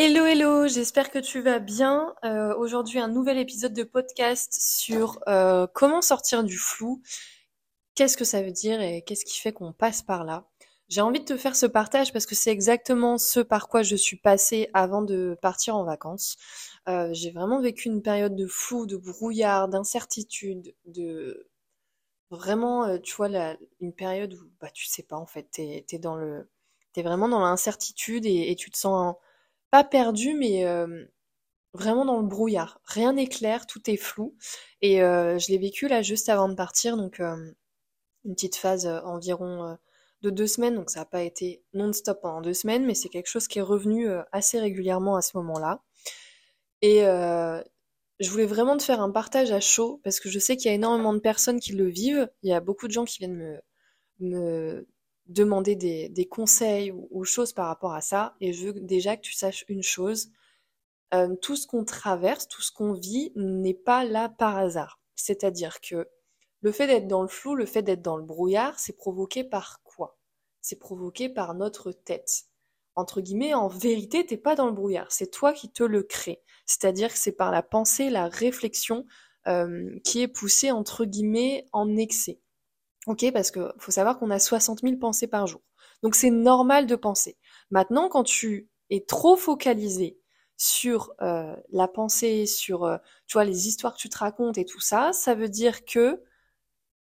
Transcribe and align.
Hello, 0.00 0.24
hello, 0.26 0.68
j'espère 0.68 1.10
que 1.10 1.18
tu 1.18 1.40
vas 1.40 1.58
bien. 1.58 2.14
Euh, 2.24 2.54
aujourd'hui, 2.56 3.00
un 3.00 3.08
nouvel 3.08 3.36
épisode 3.36 3.72
de 3.72 3.82
podcast 3.82 4.56
sur 4.60 5.18
euh, 5.26 5.66
comment 5.74 6.02
sortir 6.02 6.44
du 6.44 6.56
flou, 6.56 7.02
qu'est-ce 7.96 8.16
que 8.16 8.24
ça 8.24 8.40
veut 8.40 8.52
dire 8.52 8.80
et 8.80 9.02
qu'est-ce 9.02 9.24
qui 9.24 9.40
fait 9.40 9.52
qu'on 9.52 9.72
passe 9.72 10.02
par 10.02 10.22
là? 10.22 10.46
J'ai 10.88 11.00
envie 11.00 11.18
de 11.18 11.24
te 11.24 11.36
faire 11.36 11.56
ce 11.56 11.66
partage 11.66 12.12
parce 12.12 12.26
que 12.26 12.36
c'est 12.36 12.52
exactement 12.52 13.18
ce 13.18 13.40
par 13.40 13.68
quoi 13.68 13.82
je 13.82 13.96
suis 13.96 14.16
passée 14.16 14.70
avant 14.72 15.02
de 15.02 15.36
partir 15.42 15.74
en 15.74 15.82
vacances. 15.82 16.36
Euh, 16.88 17.08
j'ai 17.12 17.32
vraiment 17.32 17.60
vécu 17.60 17.88
une 17.88 18.00
période 18.00 18.36
de 18.36 18.46
flou, 18.46 18.86
de 18.86 18.96
brouillard, 18.96 19.66
d'incertitude, 19.68 20.76
de 20.86 21.48
vraiment, 22.30 22.98
tu 23.00 23.16
vois, 23.16 23.30
une 23.80 23.92
période 23.92 24.32
où 24.34 24.48
bah 24.60 24.70
tu 24.70 24.86
sais 24.86 25.02
pas 25.02 25.16
en 25.16 25.26
fait, 25.26 25.48
t'es 25.50 25.84
es 25.90 25.98
dans 25.98 26.14
le, 26.14 26.48
t'es 26.92 27.02
vraiment 27.02 27.28
dans 27.28 27.40
l'incertitude 27.40 28.26
et, 28.26 28.52
et 28.52 28.54
tu 28.54 28.70
te 28.70 28.78
sens 28.78 29.16
pas 29.70 29.84
perdu, 29.84 30.34
mais 30.34 30.64
euh, 30.66 31.04
vraiment 31.74 32.04
dans 32.04 32.20
le 32.20 32.26
brouillard. 32.26 32.80
Rien 32.84 33.12
n'est 33.14 33.26
clair, 33.26 33.66
tout 33.66 33.88
est 33.90 33.96
flou. 33.96 34.36
Et 34.80 35.02
euh, 35.02 35.38
je 35.38 35.48
l'ai 35.48 35.58
vécu 35.58 35.88
là 35.88 36.02
juste 36.02 36.28
avant 36.28 36.48
de 36.48 36.54
partir, 36.54 36.96
donc 36.96 37.20
euh, 37.20 37.36
une 38.24 38.34
petite 38.34 38.56
phase 38.56 38.86
environ 38.86 39.78
de 40.22 40.30
deux 40.30 40.46
semaines, 40.46 40.74
donc 40.74 40.90
ça 40.90 41.00
n'a 41.00 41.06
pas 41.06 41.22
été 41.22 41.62
non-stop 41.74 42.20
pendant 42.20 42.40
deux 42.40 42.54
semaines, 42.54 42.84
mais 42.84 42.94
c'est 42.94 43.08
quelque 43.08 43.28
chose 43.28 43.46
qui 43.48 43.60
est 43.60 43.62
revenu 43.62 44.08
assez 44.32 44.58
régulièrement 44.58 45.16
à 45.16 45.22
ce 45.22 45.36
moment-là. 45.36 45.82
Et 46.82 47.00
je 47.00 48.30
voulais 48.30 48.46
vraiment 48.46 48.76
te 48.76 48.82
faire 48.82 49.00
un 49.00 49.10
partage 49.10 49.52
à 49.52 49.60
chaud, 49.60 50.00
parce 50.02 50.20
que 50.20 50.28
je 50.28 50.38
sais 50.38 50.56
qu'il 50.56 50.66
y 50.68 50.72
a 50.72 50.74
énormément 50.74 51.14
de 51.14 51.20
personnes 51.20 51.60
qui 51.60 51.72
le 51.72 51.88
vivent. 51.88 52.28
Il 52.42 52.50
y 52.50 52.52
a 52.52 52.60
beaucoup 52.60 52.88
de 52.88 52.92
gens 52.92 53.04
qui 53.04 53.18
viennent 53.18 53.36
me, 53.36 53.60
me 54.18 54.86
demander 55.28 55.76
des, 55.76 56.26
conseils 56.26 56.92
ou, 56.92 57.24
choses 57.24 57.52
par 57.52 57.66
rapport 57.66 57.94
à 57.94 58.00
ça. 58.00 58.36
Et 58.40 58.52
je 58.52 58.66
veux 58.66 58.80
déjà 58.80 59.16
que 59.16 59.22
tu 59.22 59.34
saches 59.34 59.64
une 59.68 59.82
chose. 59.82 60.30
Euh, 61.14 61.34
tout 61.36 61.56
ce 61.56 61.66
qu'on 61.66 61.84
traverse, 61.84 62.48
tout 62.48 62.62
ce 62.62 62.72
qu'on 62.72 62.92
vit 62.92 63.32
n'est 63.36 63.74
pas 63.74 64.04
là 64.04 64.28
par 64.28 64.56
hasard. 64.56 65.00
C'est-à-dire 65.14 65.80
que 65.80 66.08
le 66.60 66.72
fait 66.72 66.86
d'être 66.86 67.06
dans 67.06 67.22
le 67.22 67.28
flou, 67.28 67.54
le 67.54 67.66
fait 67.66 67.82
d'être 67.82 68.02
dans 68.02 68.16
le 68.16 68.24
brouillard, 68.24 68.78
c'est 68.78 68.96
provoqué 68.96 69.44
par 69.44 69.82
quoi? 69.84 70.18
C'est 70.60 70.78
provoqué 70.78 71.28
par 71.28 71.54
notre 71.54 71.92
tête. 71.92 72.44
Entre 72.94 73.20
guillemets, 73.20 73.54
en 73.54 73.68
vérité, 73.68 74.26
t'es 74.26 74.36
pas 74.36 74.56
dans 74.56 74.66
le 74.66 74.72
brouillard, 74.72 75.12
c'est 75.12 75.30
toi 75.30 75.52
qui 75.52 75.70
te 75.70 75.84
le 75.84 76.02
crée. 76.02 76.42
C'est-à-dire 76.66 77.12
que 77.12 77.18
c'est 77.18 77.32
par 77.32 77.52
la 77.52 77.62
pensée, 77.62 78.10
la 78.10 78.28
réflexion 78.28 79.06
euh, 79.46 79.98
qui 80.04 80.20
est 80.20 80.28
poussée 80.28 80.72
entre 80.72 81.04
guillemets 81.04 81.66
en 81.72 81.96
excès. 81.96 82.40
Ok, 83.08 83.24
parce 83.32 83.50
que 83.50 83.72
faut 83.78 83.90
savoir 83.90 84.18
qu'on 84.18 84.30
a 84.30 84.38
60 84.38 84.82
000 84.82 84.98
pensées 84.98 85.28
par 85.28 85.46
jour. 85.46 85.62
Donc 86.02 86.14
c'est 86.14 86.30
normal 86.30 86.86
de 86.86 86.94
penser. 86.94 87.38
Maintenant, 87.70 88.08
quand 88.10 88.24
tu 88.24 88.68
es 88.90 89.00
trop 89.06 89.36
focalisé 89.36 90.18
sur 90.58 91.14
euh, 91.22 91.56
la 91.70 91.88
pensée, 91.88 92.46
sur 92.46 92.84
euh, 92.84 92.98
tu 93.26 93.34
vois 93.34 93.44
les 93.46 93.66
histoires 93.66 93.94
que 93.94 94.00
tu 94.00 94.10
te 94.10 94.18
racontes 94.18 94.58
et 94.58 94.66
tout 94.66 94.80
ça, 94.80 95.12
ça 95.14 95.34
veut 95.34 95.48
dire 95.48 95.86
que 95.86 96.22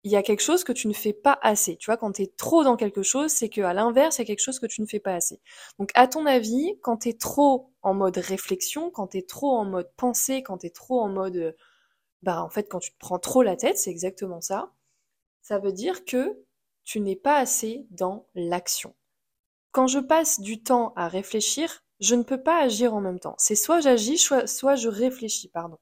il 0.04 0.12
y 0.12 0.18
a 0.18 0.24
quelque 0.24 0.42
chose 0.42 0.64
que 0.66 0.74
tu 0.74 0.88
ne 0.90 0.94
fais 0.94 1.14
pas 1.14 1.40
assez. 1.44 1.78
Tu 1.78 1.88
vois, 1.88 1.98
quand 1.98 2.14
tu 2.14 2.24
es 2.24 2.28
trop 2.38 2.64
dans 2.64 2.78
quelque 2.78 3.04
chose, 3.04 3.32
c'est 3.32 3.50
que 3.50 3.62
à 3.62 3.74
l'inverse, 3.74 4.18
il 4.18 4.22
y 4.22 4.24
a 4.24 4.26
quelque 4.28 4.42
chose 4.44 4.60
que 4.60 4.68
tu 4.68 4.82
ne 4.82 4.88
fais 4.88 5.00
pas 5.02 5.16
assez. 5.16 5.42
Donc 5.80 5.92
à 5.96 6.08
ton 6.08 6.26
avis, 6.28 6.80
quand 6.84 7.00
tu 7.00 7.10
es 7.10 7.14
trop 7.14 7.72
en 7.84 7.94
mode 7.96 8.18
réflexion, 8.18 8.92
quand 8.92 9.10
tu 9.10 9.20
es 9.20 9.24
trop 9.24 9.58
en 9.58 9.66
mode 9.66 9.92
pensée, 9.98 10.44
quand 10.44 10.60
tu 10.60 10.68
es 10.68 10.72
trop 10.72 11.02
en 11.02 11.10
mode 11.10 11.38
euh, 11.38 11.54
bah 12.24 12.44
en 12.44 12.50
fait 12.50 12.70
quand 12.70 12.80
tu 12.80 12.92
te 12.94 13.00
prends 13.00 13.20
trop 13.20 13.44
la 13.44 13.56
tête, 13.58 13.78
c'est 13.80 13.92
exactement 13.92 14.42
ça 14.42 14.72
ça 15.48 15.60
veut 15.60 15.72
dire 15.72 16.04
que 16.04 16.44
tu 16.84 17.00
n'es 17.00 17.16
pas 17.16 17.38
assez 17.38 17.88
dans 17.90 18.28
l'action. 18.36 18.94
Quand 19.72 19.88
je 19.88 20.00
passe 20.00 20.42
du 20.42 20.62
temps 20.62 20.92
à 20.98 21.08
réfléchir, 21.08 21.86
je 22.02 22.16
ne 22.16 22.24
peux 22.24 22.44
pas 22.44 22.62
agir 22.62 22.94
en 22.94 23.00
même 23.00 23.22
temps. 23.22 23.36
C'est 23.38 23.56
soit 23.56 23.80
j'agis, 23.80 24.18
soit, 24.18 24.76
je 24.76 24.90
réfléchis, 24.90 25.48
pardon. 25.48 25.78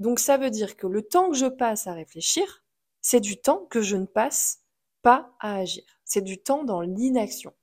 Donc 0.00 0.18
ça 0.18 0.36
veut 0.36 0.50
dire 0.50 0.76
que 0.76 0.86
le 0.86 1.00
temps 1.00 1.30
que 1.30 1.36
je 1.36 1.46
passe 1.46 1.86
à 1.86 1.94
réfléchir, 1.94 2.62
c'est 3.00 3.20
du 3.20 3.40
temps 3.40 3.64
que 3.70 3.80
je 3.80 3.96
ne 3.96 4.04
passe 4.04 4.58
pas 5.00 5.34
à 5.40 5.56
agir. 5.56 5.84
C'est 6.04 6.20
du 6.20 6.36
temps 6.42 6.64
dans 6.64 6.82
l'inaction. 6.82 7.54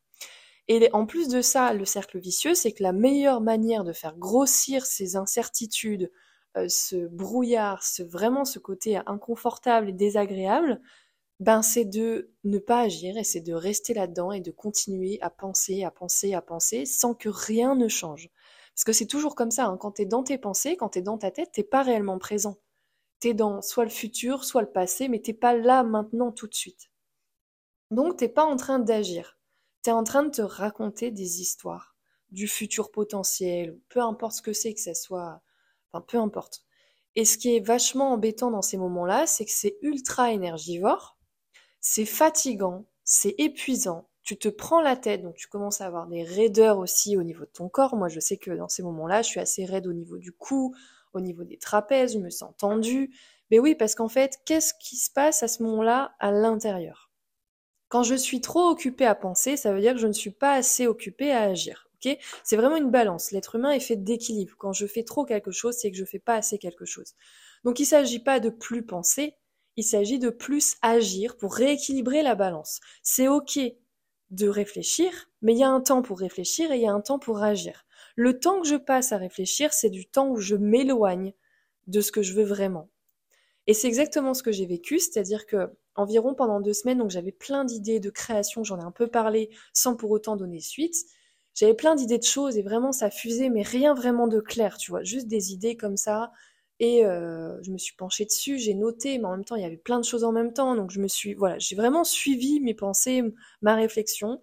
Et 0.68 0.90
en 0.92 1.06
plus 1.06 1.28
de 1.28 1.44
ça, 1.44 1.72
le 1.72 1.86
cercle 1.86 2.18
vicieux, 2.18 2.56
c'est 2.56 2.72
que 2.72 2.82
la 2.82 2.94
meilleure 2.94 3.42
manière 3.42 3.84
de 3.84 3.94
faire 3.94 4.18
grossir 4.18 4.88
ces 4.88 5.16
incertitudes, 5.16 6.12
euh, 6.58 6.68
ce 6.68 7.06
brouillard, 7.06 7.84
ce, 7.84 8.02
vraiment 8.02 8.44
ce 8.44 8.58
côté 8.58 8.98
inconfortable 9.06 9.90
et 9.90 9.94
désagréable, 9.94 10.82
ben 11.40 11.62
c'est 11.62 11.86
de 11.86 12.34
ne 12.44 12.58
pas 12.58 12.82
agir 12.82 13.18
et 13.18 13.24
c'est 13.24 13.42
de 13.42 13.54
rester 13.54 13.94
là-dedans 13.94 14.32
et 14.32 14.42
de 14.42 14.52
continuer 14.52 15.20
à 15.22 15.30
penser, 15.30 15.84
à 15.84 15.92
penser, 15.92 16.34
à 16.34 16.42
penser 16.42 16.86
sans 16.86 17.14
que 17.14 17.30
rien 17.30 17.76
ne 17.76 17.88
change. 17.88 18.30
Parce 18.74 18.84
que 18.84 18.94
c'est 18.94 19.08
toujours 19.08 19.36
comme 19.36 19.52
ça, 19.52 19.66
hein. 19.66 19.78
quand 19.78 19.94
tu 19.94 20.04
es 20.04 20.06
dans 20.06 20.24
tes 20.24 20.38
pensées, 20.38 20.78
quand 20.78 20.90
tu 20.90 21.00
es 21.00 21.02
dans 21.02 21.18
ta 21.18 21.32
tête, 21.32 21.52
t'es 21.52 21.64
pas 21.64 21.84
réellement 21.84 22.18
présent. 22.20 22.58
Tu 23.20 23.30
es 23.30 23.34
dans 23.34 23.62
soit 23.62 23.86
le 23.86 23.90
futur, 23.90 24.44
soit 24.44 24.62
le 24.62 24.72
passé, 24.72 25.10
mais 25.10 25.20
t'es 25.20 25.34
pas 25.34 25.56
là 25.56 25.84
maintenant 25.84 26.32
tout 26.32 26.48
de 26.48 26.56
suite. 26.56 26.92
Donc 27.92 28.18
t'es 28.18 28.30
pas 28.30 28.46
en 28.46 28.56
train 28.56 28.80
d'agir. 28.80 29.40
Tu 29.84 29.90
es 29.90 29.94
en 29.94 30.04
train 30.04 30.24
de 30.24 30.30
te 30.30 30.42
raconter 30.42 31.12
des 31.12 31.42
histoires 31.42 31.96
du 32.32 32.48
futur 32.48 32.92
potentiel, 32.92 33.80
peu 33.90 34.02
importe 34.02 34.38
ce 34.38 34.42
que 34.42 34.54
c'est 34.54 34.74
que 34.74 34.82
ça 34.82 34.94
soit, 34.94 35.42
enfin 35.92 36.04
peu 36.08 36.18
importe. 36.18 36.64
Et 37.16 37.26
ce 37.26 37.38
qui 37.38 37.56
est 37.56 37.66
vachement 37.66 38.12
embêtant 38.12 38.52
dans 38.52 38.62
ces 38.62 38.78
moments-là, 38.78 39.26
c'est 39.28 39.46
que 39.46 39.52
c'est 39.52 39.78
ultra 39.82 40.32
énergivore, 40.32 41.17
c'est 41.90 42.06
fatigant, 42.06 42.86
c'est 43.06 43.34
épuisant, 43.38 44.10
tu 44.22 44.38
te 44.38 44.50
prends 44.50 44.82
la 44.82 44.98
tête, 44.98 45.22
donc 45.22 45.36
tu 45.36 45.48
commences 45.48 45.80
à 45.80 45.86
avoir 45.86 46.08
des 46.08 46.22
raideurs 46.22 46.80
aussi 46.80 47.16
au 47.16 47.24
niveau 47.24 47.46
de 47.46 47.50
ton 47.50 47.70
corps. 47.70 47.96
Moi, 47.96 48.10
je 48.10 48.20
sais 48.20 48.36
que 48.36 48.52
dans 48.52 48.68
ces 48.68 48.84
moments-là, 48.84 49.22
je 49.22 49.30
suis 49.30 49.40
assez 49.40 49.64
raide 49.64 49.88
au 49.88 49.94
niveau 49.94 50.18
du 50.18 50.34
cou, 50.34 50.76
au 51.14 51.22
niveau 51.22 51.46
des 51.46 51.58
trapèzes, 51.58 52.16
je 52.16 52.20
me 52.20 52.30
sens 52.30 52.54
tendue. 52.58 53.16
Mais 53.52 53.60
oui, 53.60 53.74
parce 53.74 53.96
qu'en 53.96 54.10
fait, 54.10 54.38
qu'est-ce 54.46 54.74
qui 54.82 54.98
se 54.98 55.10
passe 55.10 55.44
à 55.44 55.48
ce 55.48 55.64
moment-là 55.64 56.14
à 56.20 56.32
l'intérieur? 56.32 57.10
Quand 57.88 58.04
je 58.04 58.16
suis 58.16 58.42
trop 58.42 58.68
occupée 58.68 59.06
à 59.06 59.16
penser, 59.16 59.56
ça 59.56 59.72
veut 59.72 59.80
dire 59.80 59.94
que 59.94 60.00
je 60.00 60.08
ne 60.08 60.14
suis 60.14 60.32
pas 60.32 60.56
assez 60.56 60.88
occupée 60.88 61.32
à 61.32 61.44
agir. 61.44 61.88
ok? 61.96 62.18
C'est 62.44 62.58
vraiment 62.58 62.76
une 62.76 62.92
balance. 62.92 63.32
L'être 63.32 63.56
humain 63.56 63.72
est 63.72 63.80
fait 63.80 63.96
d'équilibre. 63.96 64.56
Quand 64.58 64.74
je 64.74 64.88
fais 64.88 65.04
trop 65.04 65.24
quelque 65.24 65.52
chose, 65.52 65.76
c'est 65.78 65.90
que 65.90 65.98
je 65.98 66.04
fais 66.04 66.20
pas 66.20 66.36
assez 66.36 66.58
quelque 66.58 66.84
chose. 66.84 67.14
Donc 67.64 67.80
il 67.80 67.84
ne 67.84 67.88
s'agit 67.88 68.20
pas 68.20 68.42
de 68.42 68.50
plus 68.50 68.86
penser, 68.86 69.38
il 69.78 69.84
s'agit 69.84 70.20
de 70.20 70.30
plus 70.30 70.76
agir 70.82 71.38
pour 71.38 71.54
rééquilibrer 71.54 72.24
la 72.24 72.36
balance. 72.36 72.80
C'est 73.04 73.28
ok 73.28 73.60
de 74.32 74.48
réfléchir, 74.50 75.30
mais 75.42 75.54
il 75.54 75.60
y 75.60 75.64
a 75.64 75.70
un 75.70 75.80
temps 75.82 76.02
pour 76.02 76.20
réfléchir 76.20 76.72
et 76.72 76.78
il 76.78 76.82
y 76.82 76.88
a 76.88 76.92
un 76.92 77.02
temps 77.02 77.20
pour 77.20 77.42
agir. 77.42 77.86
Le 78.16 78.40
temps 78.40 78.60
que 78.62 78.68
je 78.68 78.76
passe 78.76 79.12
à 79.12 79.18
réfléchir, 79.18 79.74
c'est 79.74 79.90
du 79.90 80.08
temps 80.08 80.30
où 80.30 80.38
je 80.38 80.56
m'éloigne 80.56 81.34
de 81.86 82.02
ce 82.02 82.12
que 82.12 82.22
je 82.22 82.34
veux 82.34 82.44
vraiment. 82.44 82.90
Et 83.68 83.74
c'est 83.74 83.88
exactement 83.88 84.34
ce 84.34 84.44
que 84.44 84.52
j'ai 84.52 84.66
vécu, 84.66 85.00
c'est-à-dire 85.00 85.46
que 85.46 85.70
environ 85.96 86.34
pendant 86.34 86.62
deux 86.62 86.74
semaines, 86.74 87.00
donc 87.00 87.12
j'avais 87.12 87.32
plein 87.32 87.66
d'idées 87.66 88.00
de 88.00 88.10
création, 88.10 88.64
j'en 88.64 88.80
ai 88.80 88.84
un 88.84 88.92
peu 88.92 89.08
parlé 89.08 89.50
sans 89.74 89.96
pour 89.96 90.12
autant 90.12 90.36
donner 90.36 90.60
suite. 90.60 90.96
J'avais 91.54 91.74
plein 91.74 91.96
d'idées 91.96 92.20
de 92.20 92.24
choses 92.24 92.58
et 92.58 92.62
vraiment 92.62 92.92
ça 92.92 93.10
fusait, 93.10 93.50
mais 93.50 93.64
rien 93.64 93.94
vraiment 93.94 94.28
de 94.28 94.40
clair, 94.40 94.78
tu 94.78 94.92
vois, 94.92 95.04
juste 95.04 95.28
des 95.28 95.54
idées 95.54 95.76
comme 95.76 95.98
ça, 95.98 96.32
et 96.80 97.06
euh, 97.06 97.62
je 97.64 97.72
me 97.72 97.78
suis 97.78 97.96
penchée 97.96 98.26
dessus, 98.26 98.60
j'ai 98.60 98.74
noté, 98.74 99.18
mais 99.18 99.26
en 99.26 99.32
même 99.32 99.46
temps, 99.46 99.56
il 99.56 99.64
y 99.64 99.66
avait 99.66 99.78
plein 99.78 100.00
de 100.00 100.06
choses 100.06 100.24
en 100.24 100.32
même 100.32 100.54
temps. 100.54 100.76
Donc 100.76 100.92
je 100.92 101.00
me 101.00 101.08
suis, 101.08 101.34
voilà, 101.34 101.58
j'ai 101.60 101.76
vraiment 101.76 102.04
suivi 102.04 102.60
mes 102.60 102.74
pensées, 102.74 103.24
ma 103.62 103.76
réflexion. 103.76 104.42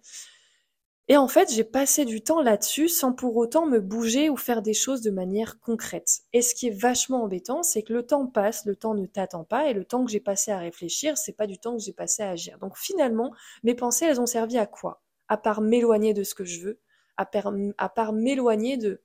Et 1.07 1.17
en 1.17 1.27
fait, 1.27 1.53
j'ai 1.53 1.63
passé 1.63 2.03
du 2.03 2.21
temps 2.21 2.41
là-dessus 2.41 2.89
sans 2.89 3.13
pour 3.13 3.37
autant 3.37 3.67
me 3.67 3.79
bouger 3.79 4.27
ou 4.27 4.37
faire 4.37 4.63
des 4.63 4.73
choses 4.73 5.01
de 5.01 5.11
manière 5.11 5.59
concrète. 5.59 6.21
Et 6.33 6.41
ce 6.41 6.55
qui 6.55 6.67
est 6.67 6.71
vachement 6.71 7.23
embêtant, 7.23 7.61
c'est 7.61 7.83
que 7.83 7.93
le 7.93 8.03
temps 8.03 8.25
passe, 8.25 8.65
le 8.65 8.75
temps 8.75 8.95
ne 8.95 9.05
t'attend 9.05 9.43
pas, 9.43 9.69
et 9.69 9.73
le 9.73 9.85
temps 9.85 10.03
que 10.03 10.11
j'ai 10.11 10.19
passé 10.19 10.51
à 10.51 10.57
réfléchir, 10.57 11.15
c'est 11.15 11.33
pas 11.33 11.45
du 11.45 11.59
temps 11.59 11.77
que 11.77 11.83
j'ai 11.83 11.93
passé 11.93 12.23
à 12.23 12.31
agir. 12.31 12.57
Donc 12.57 12.75
finalement, 12.75 13.31
mes 13.63 13.75
pensées, 13.75 14.05
elles 14.05 14.19
ont 14.19 14.25
servi 14.25 14.57
à 14.57 14.65
quoi? 14.65 15.03
À 15.27 15.37
part 15.37 15.61
m'éloigner 15.61 16.15
de 16.15 16.23
ce 16.23 16.33
que 16.33 16.43
je 16.43 16.61
veux, 16.61 16.79
à, 17.17 17.29
à 17.77 17.89
part 17.89 18.11
m'éloigner 18.11 18.77
de 18.77 18.99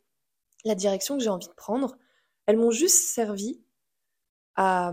la 0.65 0.75
direction 0.75 1.19
que 1.19 1.23
j'ai 1.23 1.29
envie 1.29 1.49
de 1.49 1.55
prendre, 1.55 1.99
elles 2.51 2.57
m'ont 2.57 2.73
juste 2.73 3.11
servi 3.11 3.63
à... 4.57 4.93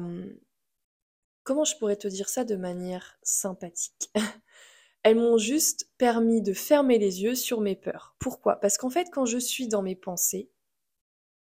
Comment 1.44 1.66
je 1.66 1.76
pourrais 1.78 1.96
te 1.96 2.08
dire 2.08 2.30
ça 2.30 2.44
de 2.44 2.56
manière 2.56 3.18
sympathique? 3.24 4.12
Elles 5.04 5.16
m'ont 5.16 5.40
juste 5.40 5.90
permis 5.98 6.44
de 6.44 6.54
fermer 6.54 7.00
les 7.00 7.24
yeux 7.24 7.34
sur 7.34 7.62
mes 7.62 7.76
peurs. 7.76 8.16
Pourquoi? 8.20 8.58
Parce 8.58 8.78
qu'en 8.78 8.92
fait, 8.92 9.08
quand 9.12 9.26
je 9.26 9.40
suis 9.40 9.68
dans 9.68 9.82
mes 9.82 9.96
pensées, 9.96 10.52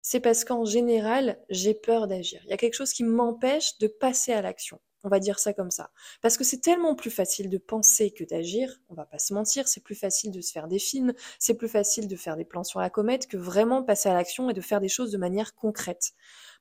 c'est 0.01 0.21
parce 0.21 0.45
qu'en 0.45 0.63
général, 0.63 1.43
j'ai 1.49 1.73
peur 1.73 2.07
d'agir. 2.07 2.39
Il 2.45 2.49
y 2.49 2.53
a 2.53 2.57
quelque 2.57 2.75
chose 2.75 2.93
qui 2.93 3.03
m'empêche 3.03 3.77
de 3.79 3.87
passer 3.87 4.31
à 4.31 4.41
l'action. 4.41 4.79
On 5.03 5.09
va 5.09 5.19
dire 5.19 5.39
ça 5.39 5.53
comme 5.53 5.71
ça. 5.71 5.91
Parce 6.21 6.37
que 6.37 6.43
c'est 6.43 6.59
tellement 6.59 6.93
plus 6.93 7.09
facile 7.09 7.49
de 7.49 7.57
penser 7.57 8.11
que 8.11 8.25
d'agir, 8.25 8.81
on 8.89 8.95
va 8.95 9.05
pas 9.05 9.19
se 9.19 9.33
mentir, 9.33 9.67
c'est 9.67 9.83
plus 9.83 9.95
facile 9.95 10.31
de 10.31 10.41
se 10.41 10.51
faire 10.51 10.67
des 10.67 10.79
films, 10.79 11.13
c'est 11.39 11.53
plus 11.53 11.69
facile 11.69 12.07
de 12.07 12.15
faire 12.17 12.35
des 12.35 12.43
plans 12.43 12.65
sur 12.65 12.81
la 12.81 12.89
comète 12.89 13.27
que 13.27 13.37
vraiment 13.37 13.81
passer 13.81 14.09
à 14.09 14.13
l'action 14.13 14.49
et 14.49 14.53
de 14.53 14.61
faire 14.61 14.81
des 14.81 14.89
choses 14.89 15.11
de 15.11 15.17
manière 15.17 15.55
concrète. 15.55 16.11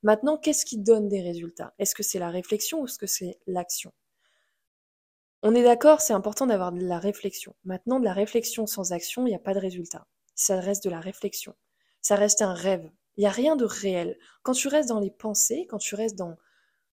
Maintenant, 0.05 0.39
qu'est-ce 0.39 0.65
qui 0.65 0.79
donne 0.79 1.09
des 1.09 1.21
résultats? 1.21 1.75
Est-ce 1.79 1.97
que 1.97 2.05
c'est 2.05 2.21
la 2.21 2.31
réflexion 2.31 2.83
ou 2.83 2.85
est-ce 2.87 2.99
que 2.99 3.09
c'est 3.09 3.41
l'action? 3.49 3.93
On 5.43 5.55
est 5.55 5.63
d'accord, 5.63 6.01
c'est 6.01 6.13
important 6.13 6.47
d'avoir 6.47 6.73
de 6.73 6.85
la 6.85 6.99
réflexion. 6.99 7.55
Maintenant, 7.65 7.99
de 7.99 8.05
la 8.05 8.13
réflexion 8.13 8.67
sans 8.67 8.93
action, 8.93 9.27
il 9.27 9.31
n'y 9.31 9.37
a 9.37 9.41
pas 9.41 9.55
de 9.55 9.61
résultat. 9.61 10.07
Ça 10.35 10.61
reste 10.61 10.85
de 10.85 10.91
la 10.91 11.01
réflexion. 11.01 11.55
Ça 12.01 12.15
reste 12.15 12.43
un 12.43 12.55
rêve. 12.55 12.89
Il 13.17 13.23
n'y 13.23 13.27
a 13.27 13.31
rien 13.31 13.57
de 13.57 13.65
réel. 13.65 14.17
Quand 14.43 14.53
tu 14.53 14.69
restes 14.69 14.89
dans 14.89 15.01
les 15.01 15.11
pensées, 15.11 15.67
quand 15.69 15.79
tu 15.79 15.97
restes 15.97 16.17
dans, 16.17 16.37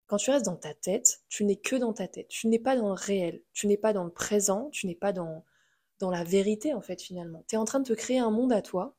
quand 0.07 0.17
tu 0.17 0.31
restes 0.31 0.45
dans 0.45 0.55
ta 0.55 0.73
tête, 0.73 1.21
tu 1.29 1.44
n'es 1.45 1.55
que 1.55 1.75
dans 1.75 1.94
ta 1.94 2.07
tête. 2.07 2.27
Tu 2.27 2.47
n'es 2.47 2.59
pas 2.59 2.75
dans 2.75 2.88
le 2.89 2.94
réel. 2.94 3.41
Tu 3.53 3.67
n'es 3.67 3.77
pas 3.77 3.94
dans 3.94 4.03
le 4.03 4.11
présent. 4.11 4.69
Tu 4.71 4.88
n'es 4.88 4.95
pas 4.95 5.13
dans, 5.13 5.44
dans 6.00 6.11
la 6.11 6.23
vérité, 6.23 6.73
en 6.73 6.81
fait, 6.81 7.01
finalement. 7.01 7.44
Tu 7.47 7.55
es 7.55 7.57
en 7.57 7.65
train 7.65 7.79
de 7.79 7.88
te 7.88 7.94
créer 7.94 8.19
un 8.19 8.31
monde 8.31 8.53
à 8.53 8.61
toi 8.61 8.95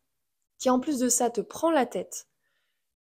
qui, 0.59 0.71
en 0.71 0.81
plus 0.81 0.99
de 0.99 1.09
ça, 1.09 1.31
te 1.31 1.41
prend 1.41 1.71
la 1.71 1.87
tête 1.87 2.29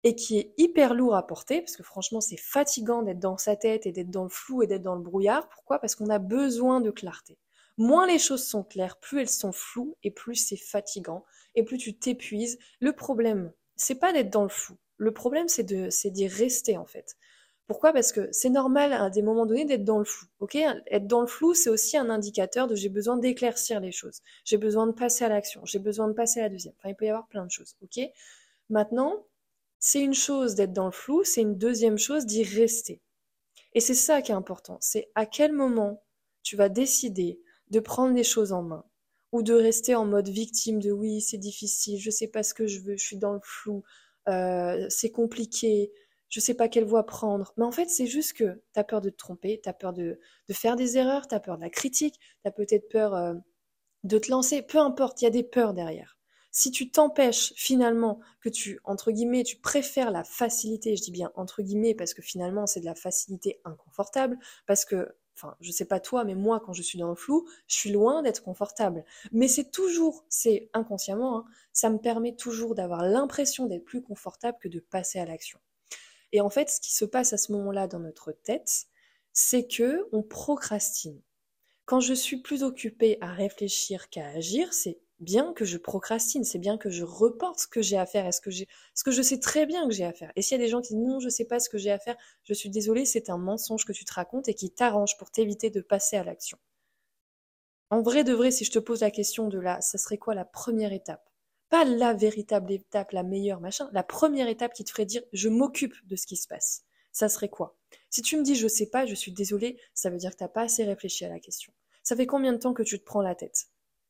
et 0.03 0.15
qui 0.15 0.39
est 0.39 0.53
hyper 0.57 0.93
lourd 0.93 1.15
à 1.15 1.27
porter, 1.27 1.61
parce 1.61 1.75
que 1.75 1.83
franchement, 1.83 2.21
c'est 2.21 2.37
fatigant 2.37 3.03
d'être 3.03 3.19
dans 3.19 3.37
sa 3.37 3.55
tête 3.55 3.85
et 3.85 3.91
d'être 3.91 4.09
dans 4.09 4.23
le 4.23 4.29
flou 4.29 4.63
et 4.63 4.67
d'être 4.67 4.81
dans 4.81 4.95
le 4.95 5.01
brouillard. 5.01 5.47
Pourquoi? 5.49 5.79
Parce 5.79 5.95
qu'on 5.95 6.09
a 6.09 6.17
besoin 6.17 6.81
de 6.81 6.89
clarté. 6.89 7.37
Moins 7.77 8.07
les 8.07 8.19
choses 8.19 8.45
sont 8.45 8.63
claires, 8.63 8.97
plus 8.99 9.21
elles 9.21 9.29
sont 9.29 9.51
floues 9.51 9.95
et 10.03 10.11
plus 10.11 10.35
c'est 10.35 10.57
fatigant 10.57 11.23
et 11.55 11.63
plus 11.63 11.77
tu 11.77 11.97
t'épuises. 11.97 12.57
Le 12.79 12.93
problème, 12.93 13.53
c'est 13.75 13.95
pas 13.95 14.13
d'être 14.13 14.29
dans 14.29 14.43
le 14.43 14.49
flou. 14.49 14.77
Le 14.97 15.13
problème, 15.13 15.47
c'est 15.47 15.63
d'y 15.63 16.27
rester 16.27 16.77
en 16.77 16.85
fait. 16.85 17.15
Pourquoi? 17.71 17.93
Parce 17.93 18.11
que 18.11 18.27
c'est 18.33 18.49
normal 18.49 18.91
à 18.91 19.09
des 19.09 19.21
moments 19.21 19.45
donnés 19.45 19.63
d'être 19.63 19.85
dans 19.85 19.97
le 19.97 20.03
flou. 20.03 20.27
Être 20.87 21.07
dans 21.07 21.21
le 21.21 21.27
flou, 21.27 21.53
c'est 21.53 21.69
aussi 21.69 21.95
un 21.95 22.09
indicateur 22.09 22.67
de 22.67 22.75
j'ai 22.75 22.89
besoin 22.89 23.15
d'éclaircir 23.15 23.79
les 23.79 23.93
choses. 23.93 24.19
J'ai 24.43 24.57
besoin 24.57 24.87
de 24.87 24.91
passer 24.91 25.23
à 25.23 25.29
l'action. 25.29 25.61
J'ai 25.63 25.79
besoin 25.79 26.09
de 26.09 26.13
passer 26.13 26.41
à 26.41 26.43
la 26.43 26.49
deuxième. 26.49 26.73
Enfin, 26.77 26.89
il 26.89 26.97
peut 26.97 27.05
y 27.05 27.09
avoir 27.09 27.29
plein 27.29 27.45
de 27.45 27.49
choses. 27.49 27.77
Maintenant, 28.69 29.25
c'est 29.79 30.01
une 30.01 30.13
chose 30.13 30.55
d'être 30.55 30.73
dans 30.73 30.87
le 30.87 30.91
flou, 30.91 31.23
c'est 31.23 31.39
une 31.39 31.57
deuxième 31.57 31.97
chose 31.97 32.25
d'y 32.25 32.43
rester. 32.43 32.99
Et 33.73 33.79
c'est 33.79 33.93
ça 33.93 34.21
qui 34.21 34.33
est 34.33 34.35
important. 34.35 34.77
C'est 34.81 35.09
à 35.15 35.25
quel 35.25 35.53
moment 35.53 36.03
tu 36.43 36.57
vas 36.57 36.67
décider 36.67 37.39
de 37.69 37.79
prendre 37.79 38.13
les 38.13 38.25
choses 38.25 38.51
en 38.51 38.63
main 38.63 38.83
ou 39.31 39.43
de 39.43 39.53
rester 39.53 39.95
en 39.95 40.03
mode 40.03 40.27
victime 40.27 40.81
de 40.81 40.91
oui, 40.91 41.21
c'est 41.21 41.37
difficile, 41.37 41.97
je 41.97 42.11
sais 42.11 42.27
pas 42.27 42.43
ce 42.43 42.53
que 42.53 42.67
je 42.67 42.81
veux, 42.81 42.97
je 42.97 43.05
suis 43.05 43.15
dans 43.15 43.31
le 43.31 43.39
flou, 43.41 43.81
euh, 44.27 44.87
c'est 44.89 45.11
compliqué, 45.11 45.89
je 46.31 46.39
sais 46.39 46.55
pas 46.55 46.69
quelle 46.69 46.85
voie 46.85 47.05
prendre. 47.05 47.53
Mais 47.57 47.65
en 47.65 47.71
fait, 47.71 47.89
c'est 47.89 48.07
juste 48.07 48.33
que 48.33 48.63
tu 48.73 48.79
as 48.79 48.83
peur 48.83 49.01
de 49.01 49.11
te 49.11 49.17
tromper, 49.17 49.59
tu 49.61 49.69
as 49.69 49.73
peur 49.73 49.93
de, 49.93 50.19
de, 50.47 50.53
faire 50.53 50.75
des 50.75 50.97
erreurs, 50.97 51.27
tu 51.27 51.35
as 51.35 51.39
peur 51.39 51.57
de 51.57 51.61
la 51.61 51.69
critique, 51.69 52.15
tu 52.19 52.47
as 52.47 52.51
peut-être 52.51 52.89
peur 52.89 53.13
euh, 53.13 53.33
de 54.03 54.17
te 54.17 54.31
lancer, 54.31 54.61
peu 54.63 54.79
importe, 54.79 55.21
il 55.21 55.25
y 55.25 55.27
a 55.27 55.31
des 55.31 55.43
peurs 55.43 55.73
derrière. 55.73 56.17
Si 56.53 56.71
tu 56.71 56.89
t'empêches 56.89 57.53
finalement 57.55 58.19
que 58.41 58.49
tu, 58.49 58.79
entre 58.83 59.11
guillemets, 59.11 59.43
tu 59.43 59.57
préfères 59.57 60.11
la 60.11 60.23
facilité, 60.23 60.95
je 60.95 61.03
dis 61.03 61.11
bien 61.11 61.31
entre 61.35 61.61
guillemets 61.61 61.95
parce 61.95 62.13
que 62.13 62.21
finalement 62.21 62.67
c'est 62.67 62.81
de 62.81 62.85
la 62.85 62.95
facilité 62.95 63.61
inconfortable, 63.63 64.37
parce 64.65 64.83
que 64.85 65.15
enfin, 65.35 65.55
je 65.61 65.71
sais 65.71 65.85
pas 65.85 65.99
toi, 65.99 66.23
mais 66.23 66.35
moi, 66.35 66.59
quand 66.59 66.73
je 66.73 66.81
suis 66.81 66.99
dans 66.99 67.09
le 67.09 67.15
flou, 67.15 67.47
je 67.67 67.75
suis 67.75 67.91
loin 67.91 68.21
d'être 68.21 68.43
confortable. 68.43 69.05
Mais 69.31 69.47
c'est 69.47 69.71
toujours, 69.71 70.25
c'est 70.29 70.69
inconsciemment, 70.73 71.39
hein, 71.39 71.45
ça 71.73 71.89
me 71.89 71.99
permet 71.99 72.35
toujours 72.35 72.75
d'avoir 72.75 73.03
l'impression 73.03 73.65
d'être 73.65 73.85
plus 73.85 74.01
confortable 74.01 74.57
que 74.61 74.67
de 74.67 74.79
passer 74.79 75.19
à 75.19 75.25
l'action. 75.25 75.59
Et 76.31 76.41
en 76.41 76.49
fait, 76.49 76.69
ce 76.69 76.79
qui 76.81 76.93
se 76.93 77.05
passe 77.05 77.33
à 77.33 77.37
ce 77.37 77.51
moment-là 77.53 77.87
dans 77.87 77.99
notre 77.99 78.31
tête, 78.31 78.85
c'est 79.33 79.67
que 79.67 80.07
on 80.11 80.23
procrastine. 80.23 81.21
Quand 81.85 81.99
je 82.01 82.13
suis 82.15 82.37
plus 82.41 82.63
occupée 82.63 83.17
à 83.21 83.33
réfléchir 83.33 84.09
qu'à 84.09 84.27
agir, 84.29 84.73
c'est 84.73 84.99
bien 85.19 85.53
que 85.53 85.65
je 85.65 85.77
procrastine, 85.77 86.43
c'est 86.43 86.59
bien 86.59 86.77
que 86.77 86.89
je 86.89 87.03
reporte 87.03 87.59
ce 87.61 87.67
que 87.67 87.81
j'ai 87.83 87.97
à 87.97 88.05
faire, 88.07 88.33
ce 88.33 88.41
que 88.41 88.51
je 89.11 89.21
sais 89.21 89.39
très 89.39 89.65
bien 89.67 89.87
que 89.87 89.93
j'ai 89.93 90.05
à 90.05 90.13
faire? 90.13 90.31
Et 90.35 90.41
s'il 90.41 90.57
y 90.59 90.61
a 90.61 90.65
des 90.65 90.69
gens 90.71 90.81
qui 90.81 90.95
disent 90.95 91.03
non, 91.05 91.19
je 91.19 91.29
sais 91.29 91.45
pas 91.45 91.59
ce 91.59 91.69
que 91.69 91.77
j'ai 91.77 91.91
à 91.91 91.99
faire, 91.99 92.17
je 92.43 92.53
suis 92.53 92.69
désolée, 92.69 93.05
c'est 93.05 93.29
un 93.29 93.37
mensonge 93.37 93.85
que 93.85 93.93
tu 93.93 94.05
te 94.05 94.13
racontes 94.13 94.49
et 94.49 94.55
qui 94.55 94.71
t'arrange 94.71 95.17
pour 95.17 95.31
t'éviter 95.31 95.69
de 95.71 95.81
passer 95.81 96.17
à 96.17 96.23
l'action. 96.23 96.57
En 97.91 98.01
vrai 98.01 98.23
de 98.23 98.33
vrai, 98.33 98.49
si 98.49 98.65
je 98.65 98.71
te 98.71 98.79
pose 98.79 99.01
la 99.01 99.11
question 99.11 99.47
de 99.47 99.59
là, 99.59 99.79
ça 99.81 99.99
serait 99.99 100.17
quoi 100.17 100.33
la 100.35 100.45
première 100.45 100.93
étape? 100.93 101.30
Pas 101.71 101.85
la 101.85 102.13
véritable 102.13 102.73
étape, 102.73 103.13
la 103.13 103.23
meilleure, 103.23 103.61
machin. 103.61 103.89
La 103.93 104.03
première 104.03 104.49
étape 104.49 104.73
qui 104.73 104.83
te 104.83 104.91
ferait 104.91 105.05
dire 105.05 105.23
je 105.31 105.47
m'occupe 105.47 105.95
de 106.05 106.17
ce 106.17 106.27
qui 106.27 106.35
se 106.35 106.45
passe. 106.45 106.83
Ça 107.13 107.29
serait 107.29 107.47
quoi? 107.47 107.77
Si 108.09 108.21
tu 108.21 108.35
me 108.35 108.43
dis 108.43 108.55
je 108.55 108.67
sais 108.67 108.87
pas, 108.87 109.05
je 109.05 109.15
suis 109.15 109.31
désolée, 109.31 109.79
ça 109.93 110.09
veut 110.09 110.17
dire 110.17 110.31
que 110.31 110.35
t'as 110.35 110.49
pas 110.49 110.63
assez 110.63 110.83
réfléchi 110.83 111.23
à 111.23 111.29
la 111.29 111.39
question. 111.39 111.71
Ça 112.03 112.17
fait 112.17 112.27
combien 112.27 112.51
de 112.51 112.57
temps 112.57 112.73
que 112.73 112.83
tu 112.83 112.99
te 112.99 113.05
prends 113.05 113.21
la 113.21 113.35
tête? 113.35 113.69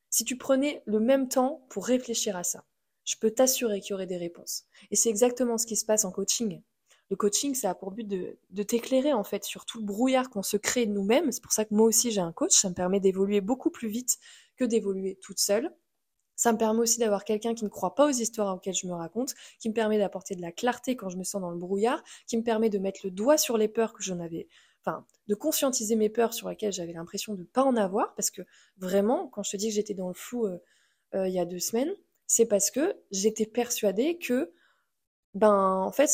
Si 0.10 0.26
tu 0.26 0.40
prenais 0.40 0.82
le 0.88 1.00
même 1.00 1.30
temps 1.30 1.64
pour 1.70 1.86
réfléchir 1.86 2.36
à 2.36 2.44
ça, 2.44 2.66
je 3.06 3.16
peux 3.16 3.30
t'assurer 3.30 3.80
qu'il 3.80 3.92
y 3.92 3.94
aurait 3.94 4.08
des 4.08 4.18
réponses. 4.18 4.64
Et 4.90 4.96
c'est 4.96 5.10
exactement 5.10 5.60
ce 5.60 5.68
qui 5.68 5.76
se 5.76 5.86
passe 5.86 6.04
en 6.04 6.12
coaching. 6.12 6.64
Le 7.12 7.16
coaching, 7.16 7.54
ça 7.54 7.70
a 7.70 7.76
pour 7.76 7.92
but 7.92 8.08
de, 8.08 8.40
de 8.50 8.64
t'éclairer 8.64 9.14
en 9.14 9.24
fait 9.24 9.44
sur 9.44 9.66
tout 9.66 9.78
le 9.78 9.86
brouillard 9.86 10.32
qu'on 10.32 10.42
se 10.42 10.58
crée 10.58 10.88
nous-mêmes. 10.88 11.32
C'est 11.32 11.44
pour 11.44 11.54
ça 11.54 11.66
que 11.66 11.76
moi 11.76 11.86
aussi 11.86 12.10
j'ai 12.10 12.22
un 12.22 12.32
coach. 12.32 12.54
Ça 12.54 12.70
me 12.70 12.74
permet 12.74 13.00
d'évoluer 13.00 13.40
beaucoup 13.40 13.70
plus 13.70 13.88
vite 13.88 14.18
que 14.58 14.66
d'évoluer 14.66 15.20
toute 15.22 15.40
seule. 15.40 15.72
Ça 16.42 16.52
me 16.52 16.58
permet 16.58 16.80
aussi 16.80 16.98
d'avoir 16.98 17.24
quelqu'un 17.24 17.54
qui 17.54 17.64
ne 17.66 17.70
croit 17.70 17.94
pas 17.94 18.08
aux 18.08 18.12
histoires 18.12 18.56
auxquelles 18.56 18.74
je 18.74 18.88
me 18.88 18.94
raconte, 18.94 19.36
qui 19.60 19.70
me 19.70 19.76
permet 19.76 20.00
d'apporter 20.00 20.34
de 20.34 20.42
la 20.42 20.52
clarté 20.52 20.96
quand 20.96 21.08
je 21.08 21.18
me 21.18 21.24
sens 21.24 21.40
dans 21.40 21.52
le 21.52 21.58
brouillard, 21.60 22.04
qui 22.26 22.36
me 22.36 22.42
permet 22.42 22.72
de 22.72 22.80
mettre 22.80 23.02
le 23.04 23.12
doigt 23.12 23.38
sur 23.38 23.60
les 23.60 23.68
peurs 23.68 23.94
que 23.94 24.02
j'en 24.02 24.20
avais 24.20 24.48
enfin, 24.84 25.06
de 25.28 25.36
conscientiser 25.36 25.96
mes 25.96 26.10
peurs 26.10 26.34
sur 26.34 26.50
lesquelles 26.50 26.74
j'avais 26.74 26.94
l'impression 26.94 27.36
de 27.36 27.42
ne 27.42 27.46
pas 27.46 27.62
en 27.62 27.76
avoir, 27.76 28.16
parce 28.16 28.32
que 28.32 28.42
vraiment, 28.78 29.28
quand 29.28 29.44
je 29.44 29.52
te 29.52 29.58
dis 29.58 29.68
que 29.68 29.76
j'étais 29.76 29.94
dans 29.94 30.08
le 30.08 30.16
flou 30.16 30.48
euh, 30.48 30.58
euh, 31.14 31.28
il 31.28 31.34
y 31.36 31.40
a 31.40 31.46
deux 31.46 31.60
semaines, 31.60 31.94
c'est 32.26 32.48
parce 32.48 32.72
que 32.72 32.96
j'étais 33.12 33.46
persuadée 33.46 34.18
que, 34.18 34.52
ben, 35.36 35.84
en 35.86 35.92
fait, 35.92 36.10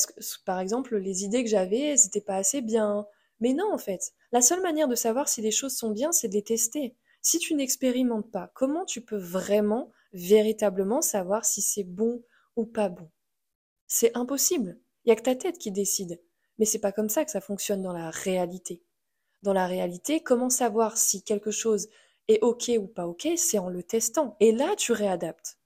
par 0.45 0.59
exemple, 0.59 0.97
les 0.97 1.23
idées 1.23 1.45
que 1.45 1.49
j'avais, 1.49 1.95
n'étaient 1.95 2.19
pas 2.19 2.35
assez 2.35 2.59
bien. 2.59 3.07
Mais 3.39 3.53
non, 3.53 3.71
en 3.71 3.77
fait, 3.77 4.11
la 4.33 4.41
seule 4.41 4.61
manière 4.61 4.89
de 4.89 4.95
savoir 4.95 5.29
si 5.29 5.41
les 5.41 5.51
choses 5.51 5.77
sont 5.77 5.91
bien, 5.91 6.11
c'est 6.11 6.27
de 6.27 6.33
les 6.33 6.43
tester. 6.43 6.97
Si 7.21 7.39
tu 7.39 7.55
n'expérimentes 7.55 8.29
pas, 8.29 8.51
comment 8.53 8.83
tu 8.83 8.99
peux 8.99 9.17
vraiment, 9.17 9.91
véritablement 10.17 11.01
savoir 11.01 11.45
si 11.45 11.61
c'est 11.61 11.83
bon 11.83 12.23
ou 12.55 12.65
pas 12.65 12.89
bon 12.89 13.09
C'est 13.87 14.15
impossible. 14.17 14.79
Il 15.05 15.09
n'y 15.09 15.13
a 15.13 15.15
que 15.15 15.23
ta 15.23 15.35
tête 15.35 15.57
qui 15.57 15.71
décide. 15.71 16.21
Mais 16.59 16.65
c'est 16.65 16.79
pas 16.79 16.91
comme 16.91 17.09
ça 17.09 17.23
que 17.23 17.31
ça 17.31 17.41
fonctionne 17.41 17.81
dans 17.83 17.93
la 17.93 18.09
réalité. 18.09 18.83
Dans 19.43 19.53
la 19.53 19.67
réalité, 19.67 20.21
comment 20.21 20.49
savoir 20.49 20.97
si 20.97 21.23
quelque 21.23 21.51
chose 21.51 21.89
est 22.27 22.41
OK 22.41 22.71
ou 22.79 22.87
pas 22.87 23.07
OK, 23.07 23.27
c'est 23.37 23.59
en 23.59 23.69
le 23.69 23.83
testant. 23.83 24.35
Et 24.39 24.51
là, 24.51 24.75
tu 24.75 24.91
réadaptes. 24.91 25.59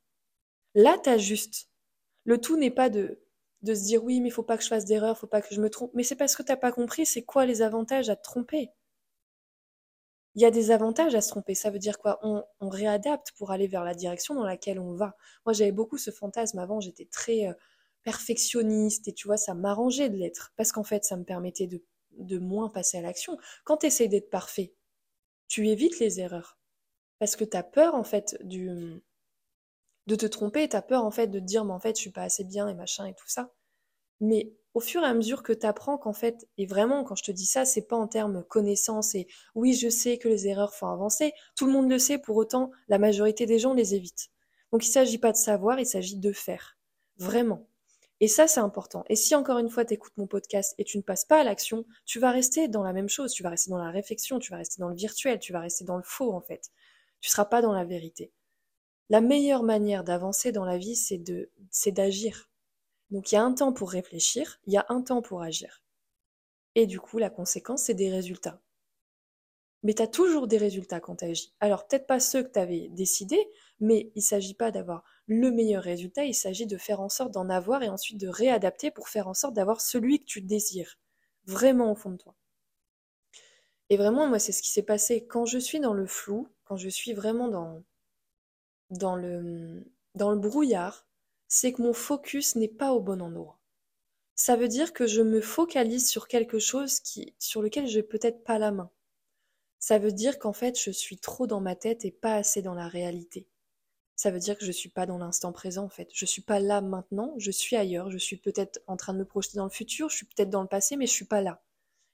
Là, 0.75 0.98
tu 1.03 1.09
ajustes. 1.09 1.69
Le 2.25 2.39
tout 2.39 2.57
n'est 2.57 2.71
pas 2.71 2.89
de, 2.89 3.19
de 3.63 3.74
se 3.74 3.83
dire 3.83 4.03
oui, 4.03 4.19
mais 4.21 4.30
il 4.30 4.31
faut 4.31 4.44
pas 4.44 4.57
que 4.57 4.63
je 4.63 4.69
fasse 4.69 4.86
d'erreur, 4.86 5.18
faut 5.18 5.27
pas 5.27 5.42
que 5.42 5.53
je 5.56 5.62
me 5.62 5.69
trompe. 5.69 5.92
Mais 5.94 6.03
c'est 6.03 6.15
parce 6.15 6.36
que 6.36 6.44
t'as 6.44 6.57
pas 6.57 6.71
compris 6.71 7.06
c'est 7.06 7.24
quoi 7.24 7.45
les 7.45 7.62
avantages 7.62 8.09
à 8.09 8.15
te 8.15 8.24
tromper? 8.24 8.71
Il 10.36 10.42
y 10.42 10.45
a 10.45 10.51
des 10.51 10.72
avantages 10.72 11.13
à 11.16 11.22
se 11.22 11.30
tromper. 11.30 11.56
Ça 11.56 11.69
veut 11.69 11.80
dire 11.80 12.00
quoi? 12.00 12.19
On, 12.24 12.44
réadapte 12.69 13.33
pour 13.38 13.51
aller 13.51 13.68
vers 13.68 13.83
la 13.83 13.94
direction 13.94 14.33
dans 14.33 14.45
laquelle 14.45 14.80
on 14.80 14.94
va. 14.94 15.16
Moi, 15.45 15.54
j'avais 15.54 15.72
beaucoup 15.74 15.98
ce 15.98 16.12
fantasme 16.12 16.60
avant. 16.60 16.80
J'étais 16.80 17.06
très 17.06 17.48
euh, 17.48 17.54
perfectionniste 18.04 19.08
et 19.08 19.13
tu 19.13 19.27
vois, 19.27 19.38
ça 19.38 19.53
m'arrangeait 19.53 20.10
de 20.10 20.17
l'être 20.17 20.53
parce 20.55 20.72
qu'en 20.72 20.84
fait, 20.84 21.03
ça 21.03 21.17
me 21.17 21.24
permettait 21.24 21.67
de, 21.67 22.39
moins 22.39 22.70
passer 22.70 22.98
à 22.98 23.01
l'action. 23.01 23.38
Quand 23.65 23.77
tu 23.77 23.88
essaies 23.88 24.08
d'être 24.08 24.29
parfait, 24.29 24.74
tu 25.48 25.67
évites 25.67 26.00
les 26.00 26.20
erreurs 26.20 26.58
parce 27.20 27.36
que 27.36 27.44
tu 27.44 27.58
as 27.58 27.63
peur 27.63 27.96
en 27.96 28.03
fait 28.03 28.38
du 28.41 29.01
de 30.08 30.15
te 30.15 30.25
tromper, 30.25 30.67
tu 30.67 30.75
as 30.75 30.82
peur 30.82 31.05
en 31.05 31.12
fait 31.12 31.27
de 31.27 31.39
te 31.39 31.46
dire 31.46 31.65
mais 31.65 31.74
en 31.74 31.79
fait, 31.79 31.96
je 31.96 32.01
suis 32.01 32.12
pas 32.12 32.24
assez 32.24 32.44
bien 32.44 32.67
et 32.67 32.74
machin 32.74 33.05
et 33.05 33.13
tout 33.13 33.27
ça. 33.27 33.51
Mais 34.22 34.53
au 34.74 34.80
fur 34.80 35.04
et 35.04 35.06
à 35.06 35.13
mesure 35.13 35.44
que 35.44 35.54
tu 35.54 35.66
apprends 35.66 35.98
qu'en 35.98 36.13
fait, 36.13 36.48
et 36.58 36.66
vraiment 36.66 37.04
quand 37.04 37.16
je 37.16 37.24
te 37.24 37.32
dis 37.32 37.46
ça, 37.46 37.66
c'est 37.66 37.88
pas 37.88 37.96
en 37.98 38.08
termes 38.08 38.44
connaissance 38.44 39.16
et 39.16 39.28
oui, 39.56 39.74
je 39.74 39.90
sais 39.90 40.18
que 40.18 40.28
les 40.28 40.48
erreurs 40.48 40.74
font 40.74 40.88
avancer, 40.88 41.34
tout 41.56 41.66
le 41.66 41.74
monde 41.74 41.90
le 41.90 42.00
sait, 42.00 42.18
pour 42.18 42.38
autant, 42.38 42.72
la 42.88 43.00
majorité 43.00 43.46
des 43.46 43.60
gens 43.60 43.74
les 43.74 43.96
évitent. 43.96 44.30
Donc 44.72 44.86
il 44.86 44.90
s'agit 44.92 45.18
pas 45.18 45.32
de 45.32 45.38
savoir, 45.38 45.80
il 45.80 45.86
s'agit 45.86 46.18
de 46.18 46.32
faire. 46.32 46.78
Vraiment. 47.18 47.68
Et 48.22 48.28
ça, 48.28 48.48
c'est 48.48 48.60
important. 48.60 49.04
Et 49.10 49.16
si 49.16 49.34
encore 49.34 49.58
une 49.58 49.70
fois, 49.70 49.84
tu 49.84 49.96
écoutes 49.96 50.16
mon 50.16 50.28
podcast 50.28 50.75
et 50.78 50.84
tu 50.84 50.98
ne 50.98 51.01
passes 51.01 51.25
pas 51.25 51.42
à 51.42 51.44
l'action, 51.44 51.86
tu 52.06 52.20
vas 52.20 52.30
rester 52.30 52.68
dans 52.68 52.84
la 52.84 52.94
même 52.94 53.10
chose, 53.10 53.34
tu 53.34 53.42
vas 53.42 53.50
rester 53.50 53.72
dans 53.72 53.84
la 53.84 53.90
réflexion, 53.90 54.38
tu 54.38 54.51
vas 54.51 54.58
rester 54.58 54.80
dans 54.80 54.90
le 54.90 54.96
virtuel, 54.96 55.40
tu 55.40 55.51
vas 55.51 55.60
rester 55.60 55.86
dans 55.86 55.98
le 55.98 56.04
faux, 56.04 56.32
en 56.32 56.40
fait. 56.40 56.70
Tu 57.20 57.30
ne 57.30 57.32
seras 57.32 57.46
pas 57.46 57.63
dans 57.63 57.74
la 57.74 57.84
vérité. 57.84 58.32
La 59.10 59.22
meilleure 59.22 59.63
manière 59.63 60.04
d'avancer 60.04 60.51
dans 60.51 60.66
la 60.66 60.78
vie, 60.78 60.96
c'est 60.96 61.18
de, 61.18 61.50
c'est 61.72 61.92
d'agir. 61.92 62.50
Donc 63.12 63.32
il 63.32 63.36
y 63.36 63.38
a 63.38 63.44
un 63.44 63.53
temps 63.53 63.74
pour 63.74 63.91
réfléchir, 63.91 64.60
il 64.65 64.74
y 64.74 64.77
a 64.77 64.86
un 64.89 65.01
temps 65.01 65.22
pour 65.22 65.41
agir. 65.41 65.84
Et 66.75 66.88
du 66.88 67.00
coup, 67.00 67.18
la 67.18 67.30
conséquence, 67.30 67.84
c'est 67.84 67.94
des 67.94 68.10
résultats. 68.10 68.62
Mais 69.84 69.94
tu 69.94 70.01
as 70.01 70.08
toujours 70.08 70.48
des 70.48 70.58
résultats 70.58 71.00
quand 71.00 71.18
tu 71.18 71.25
agis. 71.25 71.53
Alors 71.60 71.88
peut-être 71.88 72.08
pas 72.08 72.20
ceux 72.20 72.44
que 72.44 72.51
tu 72.51 72.60
avais 72.60 72.88
décidés, 72.89 73.50
mais 73.80 74.12
il 74.15 74.20
ne 74.20 74.24
s'agit 74.24 74.53
pas 74.53 74.72
d'avoir 74.72 75.03
le 75.25 75.51
meilleur 75.51 75.84
résultat, 75.84 76.24
il 76.24 76.36
s'agit 76.36 76.68
de 76.68 76.77
faire 76.77 77.01
en 77.01 77.10
sorte 77.10 77.32
d'en 77.32 77.50
avoir 77.50 77.84
et 77.84 77.89
ensuite 77.89 78.20
de 78.20 78.27
réadapter 78.27 78.91
pour 78.91 79.10
faire 79.10 79.27
en 79.27 79.34
sorte 79.34 79.56
d'avoir 79.56 79.82
celui 79.82 80.20
que 80.20 80.25
tu 80.25 80.41
désires, 80.41 81.00
vraiment 81.46 81.91
au 81.91 81.96
fond 81.96 82.12
de 82.12 82.18
toi. 82.18 82.36
Et 83.89 83.98
vraiment, 83.98 84.27
moi, 84.27 84.39
c'est 84.39 84.51
ce 84.51 84.62
qui 84.62 84.70
s'est 84.70 84.84
passé 84.84 85.25
quand 85.25 85.46
je 85.46 85.58
suis 85.58 85.80
dans 85.80 85.94
le 85.94 86.06
flou, 86.06 86.48
quand 86.63 86.77
je 86.77 86.89
suis 86.89 87.13
vraiment 87.13 87.50
dans, 87.50 87.84
dans, 88.89 89.15
le, 89.15 89.91
dans 90.15 90.32
le 90.32 90.38
brouillard, 90.38 91.08
c'est 91.53 91.74
que 91.74 91.81
mon 91.81 91.91
focus 91.91 92.55
n'est 92.55 92.70
pas 92.70 92.93
au 92.93 93.01
bon 93.01 93.22
endroit. 93.22 93.60
Ça 94.36 94.55
veut 94.55 94.70
dire 94.70 94.93
que 94.93 95.05
je 95.05 95.22
me 95.22 95.41
focalise 95.41 96.08
sur 96.08 96.29
quelque 96.29 96.60
chose 96.60 97.01
sur 97.39 97.62
lequel 97.62 97.88
je 97.88 97.98
n'ai 97.98 98.03
peut-être 98.03 98.46
pas 98.46 98.58
la 98.58 98.72
main. 98.72 98.89
Ça 99.77 100.00
veut 100.00 100.13
dire 100.13 100.39
qu'en 100.39 100.53
fait, 100.53 100.79
je 100.79 100.91
suis 100.91 101.17
trop 101.17 101.48
dans 101.48 101.60
ma 101.60 101.75
tête 101.75 102.05
et 102.05 102.12
pas 102.12 102.36
assez 102.36 102.62
dans 102.62 102.74
la 102.74 102.88
réalité. 102.88 103.50
ça 104.15 104.31
veut 104.31 104.39
dire 104.39 104.58
que 104.58 104.63
je 104.63 104.72
suis 104.72 104.88
pas 104.88 105.05
dans 105.05 105.17
l'instant 105.17 105.51
présent 105.51 105.84
en 105.84 105.89
fait. 105.89 106.10
Je 106.13 106.25
suis 106.25 106.41
pas 106.41 106.62
là 106.62 106.79
maintenant, 106.79 107.34
je 107.38 107.51
suis 107.51 107.75
ailleurs, 107.75 108.10
je 108.10 108.17
suis 108.17 108.38
peut-être 108.38 108.79
en 108.88 108.96
train 108.96 109.13
de 109.13 109.20
me 109.20 109.25
projeter 109.25 109.58
dans 109.58 109.65
le 109.65 109.72
futur, 109.72 110.08
je 110.10 110.15
suis 110.15 110.27
peut-être 110.27 110.51
dans 110.51 110.62
le 110.62 110.70
passé, 110.70 110.96
mais 110.96 111.05
je 111.05 111.12
suis 111.12 111.25
pas 111.25 111.41
là. 111.41 111.62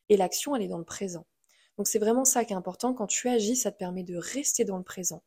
Et 0.10 0.17
l'action, 0.17 0.56
elle 0.56 0.63
est 0.63 0.67
dans 0.67 0.79
le 0.79 0.84
présent. 0.84 1.27
Donc 1.77 1.88
c'est 1.88 2.00
vraiment 2.00 2.25
ça 2.25 2.44
qui 2.44 2.53
est 2.53 2.56
important. 2.56 2.96
Quand 2.96 3.06
tu 3.06 3.29
agis, 3.29 3.56
ça 3.56 3.72
te 3.72 3.77
permet 3.77 4.03
de 4.03 4.17
rester 4.17 4.65
dans 4.65 4.79
le 4.79 4.84
présent. 4.84 5.22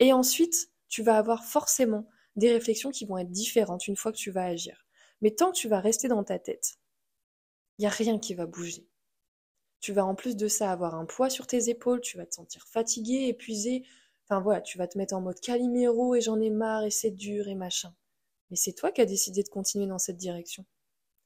Et 0.00 0.12
ensuite, 0.12 0.70
tu 0.88 1.04
vas 1.04 1.18
avoir 1.18 1.44
forcément 1.44 2.08
des 2.36 2.52
réflexions 2.52 2.90
qui 2.90 3.06
vont 3.06 3.18
être 3.18 3.30
différentes 3.30 3.86
une 3.86 3.96
fois 3.96 4.12
que 4.12 4.16
tu 4.16 4.30
vas 4.30 4.44
agir. 4.44 4.86
Mais 5.20 5.30
tant 5.30 5.52
que 5.52 5.56
tu 5.56 5.68
vas 5.68 5.80
rester 5.80 6.08
dans 6.08 6.24
ta 6.24 6.38
tête, 6.38 6.78
il 7.78 7.82
n'y 7.82 7.86
a 7.86 7.90
rien 7.90 8.18
qui 8.18 8.34
va 8.34 8.46
bouger. 8.46 8.86
Tu 9.80 9.92
vas 9.92 10.04
en 10.04 10.14
plus 10.14 10.36
de 10.36 10.48
ça 10.48 10.72
avoir 10.72 10.94
un 10.94 11.04
poids 11.04 11.28
sur 11.28 11.46
tes 11.46 11.68
épaules, 11.68 12.00
tu 12.00 12.16
vas 12.16 12.26
te 12.26 12.34
sentir 12.34 12.66
fatigué, 12.66 13.26
épuisé. 13.28 13.84
Enfin 14.24 14.40
voilà, 14.40 14.62
tu 14.62 14.78
vas 14.78 14.88
te 14.88 14.96
mettre 14.96 15.14
en 15.14 15.20
mode 15.20 15.40
caliméro 15.40 16.14
et 16.14 16.20
j'en 16.20 16.40
ai 16.40 16.50
marre 16.50 16.84
et 16.84 16.90
c'est 16.90 17.10
dur 17.10 17.48
et 17.48 17.54
machin. 17.54 17.94
Mais 18.50 18.56
c'est 18.56 18.72
toi 18.72 18.90
qui 18.90 19.00
as 19.00 19.06
décidé 19.06 19.42
de 19.42 19.48
continuer 19.48 19.86
dans 19.86 19.98
cette 19.98 20.16
direction. 20.16 20.64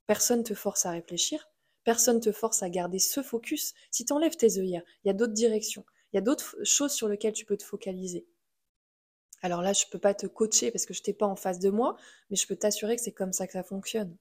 Personne 0.06 0.42
te 0.42 0.54
force 0.54 0.86
à 0.86 0.90
réfléchir, 0.90 1.48
personne 1.84 2.20
te 2.20 2.32
force 2.32 2.62
à 2.62 2.70
garder 2.70 2.98
ce 2.98 3.22
focus. 3.22 3.74
Si 3.90 4.04
tu 4.04 4.12
enlèves 4.12 4.36
tes 4.36 4.58
œillères, 4.58 4.84
il 5.04 5.08
y 5.08 5.10
a 5.10 5.14
d'autres 5.14 5.34
directions, 5.34 5.84
il 6.12 6.16
y 6.16 6.18
a 6.18 6.22
d'autres 6.22 6.56
choses 6.64 6.92
sur 6.92 7.08
lesquelles 7.08 7.34
tu 7.34 7.44
peux 7.44 7.56
te 7.56 7.64
focaliser. 7.64 8.26
Alors 9.42 9.62
là, 9.62 9.72
je 9.72 9.84
ne 9.86 9.90
peux 9.90 9.98
pas 9.98 10.14
te 10.14 10.26
coacher 10.26 10.70
parce 10.70 10.86
que 10.86 10.94
je 10.94 11.02
t'ai 11.02 11.12
pas 11.12 11.26
en 11.26 11.36
face 11.36 11.58
de 11.58 11.70
moi, 11.70 11.96
mais 12.30 12.36
je 12.36 12.46
peux 12.46 12.56
t'assurer 12.56 12.96
que 12.96 13.02
c'est 13.02 13.12
comme 13.12 13.32
ça 13.32 13.46
que 13.46 13.52
ça 13.52 13.62
fonctionne. 13.62 14.16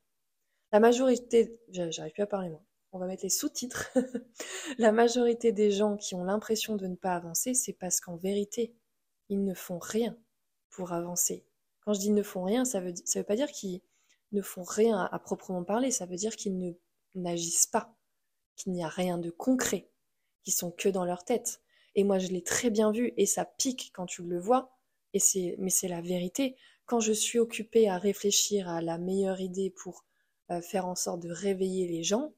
La 0.72 0.80
majorité, 0.80 1.60
j'arrive 1.70 2.14
plus 2.14 2.24
à 2.24 2.28
parler 2.28 2.50
moi. 2.50 2.62
On 2.92 3.00
va 3.00 3.08
mettre 3.08 3.24
les 3.24 3.30
sous-titres. 3.30 3.90
la 4.78 4.92
majorité 4.92 5.52
des 5.52 5.72
gens 5.72 5.98
qui 5.98 6.16
ont 6.16 6.24
l'impression 6.24 6.76
de 6.76 6.88
ne 6.88 6.96
pas 6.96 7.16
avancer, 7.16 7.54
c'est 7.54 7.74
parce 7.74 8.00
qu'en 8.00 8.16
vérité, 8.16 8.76
ils 9.30 9.44
ne 9.44 9.54
font 9.54 9.80
rien 9.80 10.18
pour 10.70 10.94
avancer. 10.94 11.46
Quand 11.82 11.94
je 11.94 12.00
dis 12.00 12.12
ne 12.12 12.24
font 12.24 12.44
rien, 12.44 12.66
ça 12.66 12.80
veut, 12.80 12.94
veut 13.16 13.24
pas 13.24 13.36
dire 13.36 13.52
qu'ils 13.52 13.82
ne 14.32 14.42
font 14.42 14.64
rien 14.64 15.00
à 15.00 15.20
proprement 15.20 15.64
parler, 15.64 15.92
ça 15.92 16.06
veut 16.06 16.16
dire 16.16 16.36
qu'ils 16.36 16.76
n'agissent 17.16 17.68
pas, 17.68 17.96
qu'il 18.56 18.74
n'y 18.74 18.84
a 18.84 18.90
rien 18.90 19.18
de 19.18 19.30
concret, 19.30 19.90
qu'ils 20.44 20.54
sont 20.54 20.72
que 20.72 20.90
dans 20.90 21.06
leur 21.06 21.24
tête. 21.24 21.62
Et 21.96 22.04
moi, 22.04 22.20
je 22.20 22.28
l'ai 22.28 22.44
très 22.44 22.70
bien 22.70 22.92
vu, 22.92 23.14
et 23.18 23.26
ça 23.26 23.46
pique 23.46 23.92
quand 23.94 24.06
tu 24.06 24.24
le 24.24 24.40
vois, 24.40 24.77
mais 25.58 25.70
c'est 25.70 25.88
la 25.88 26.02
vérité. 26.02 26.56
Quand 26.86 27.00
je 27.00 27.12
suis 27.12 27.40
occupée 27.40 27.90
à 27.90 27.98
réfléchir 27.98 28.70
à 28.70 28.82
la 28.82 28.98
meilleure 28.98 29.42
idée 29.42 29.70
pour 29.70 30.06
euh, 30.52 30.62
faire 30.62 30.86
en 30.88 30.96
sorte 30.96 31.20
de 31.22 31.32
réveiller 31.32 31.88
les 31.88 32.04
gens, 32.04 32.34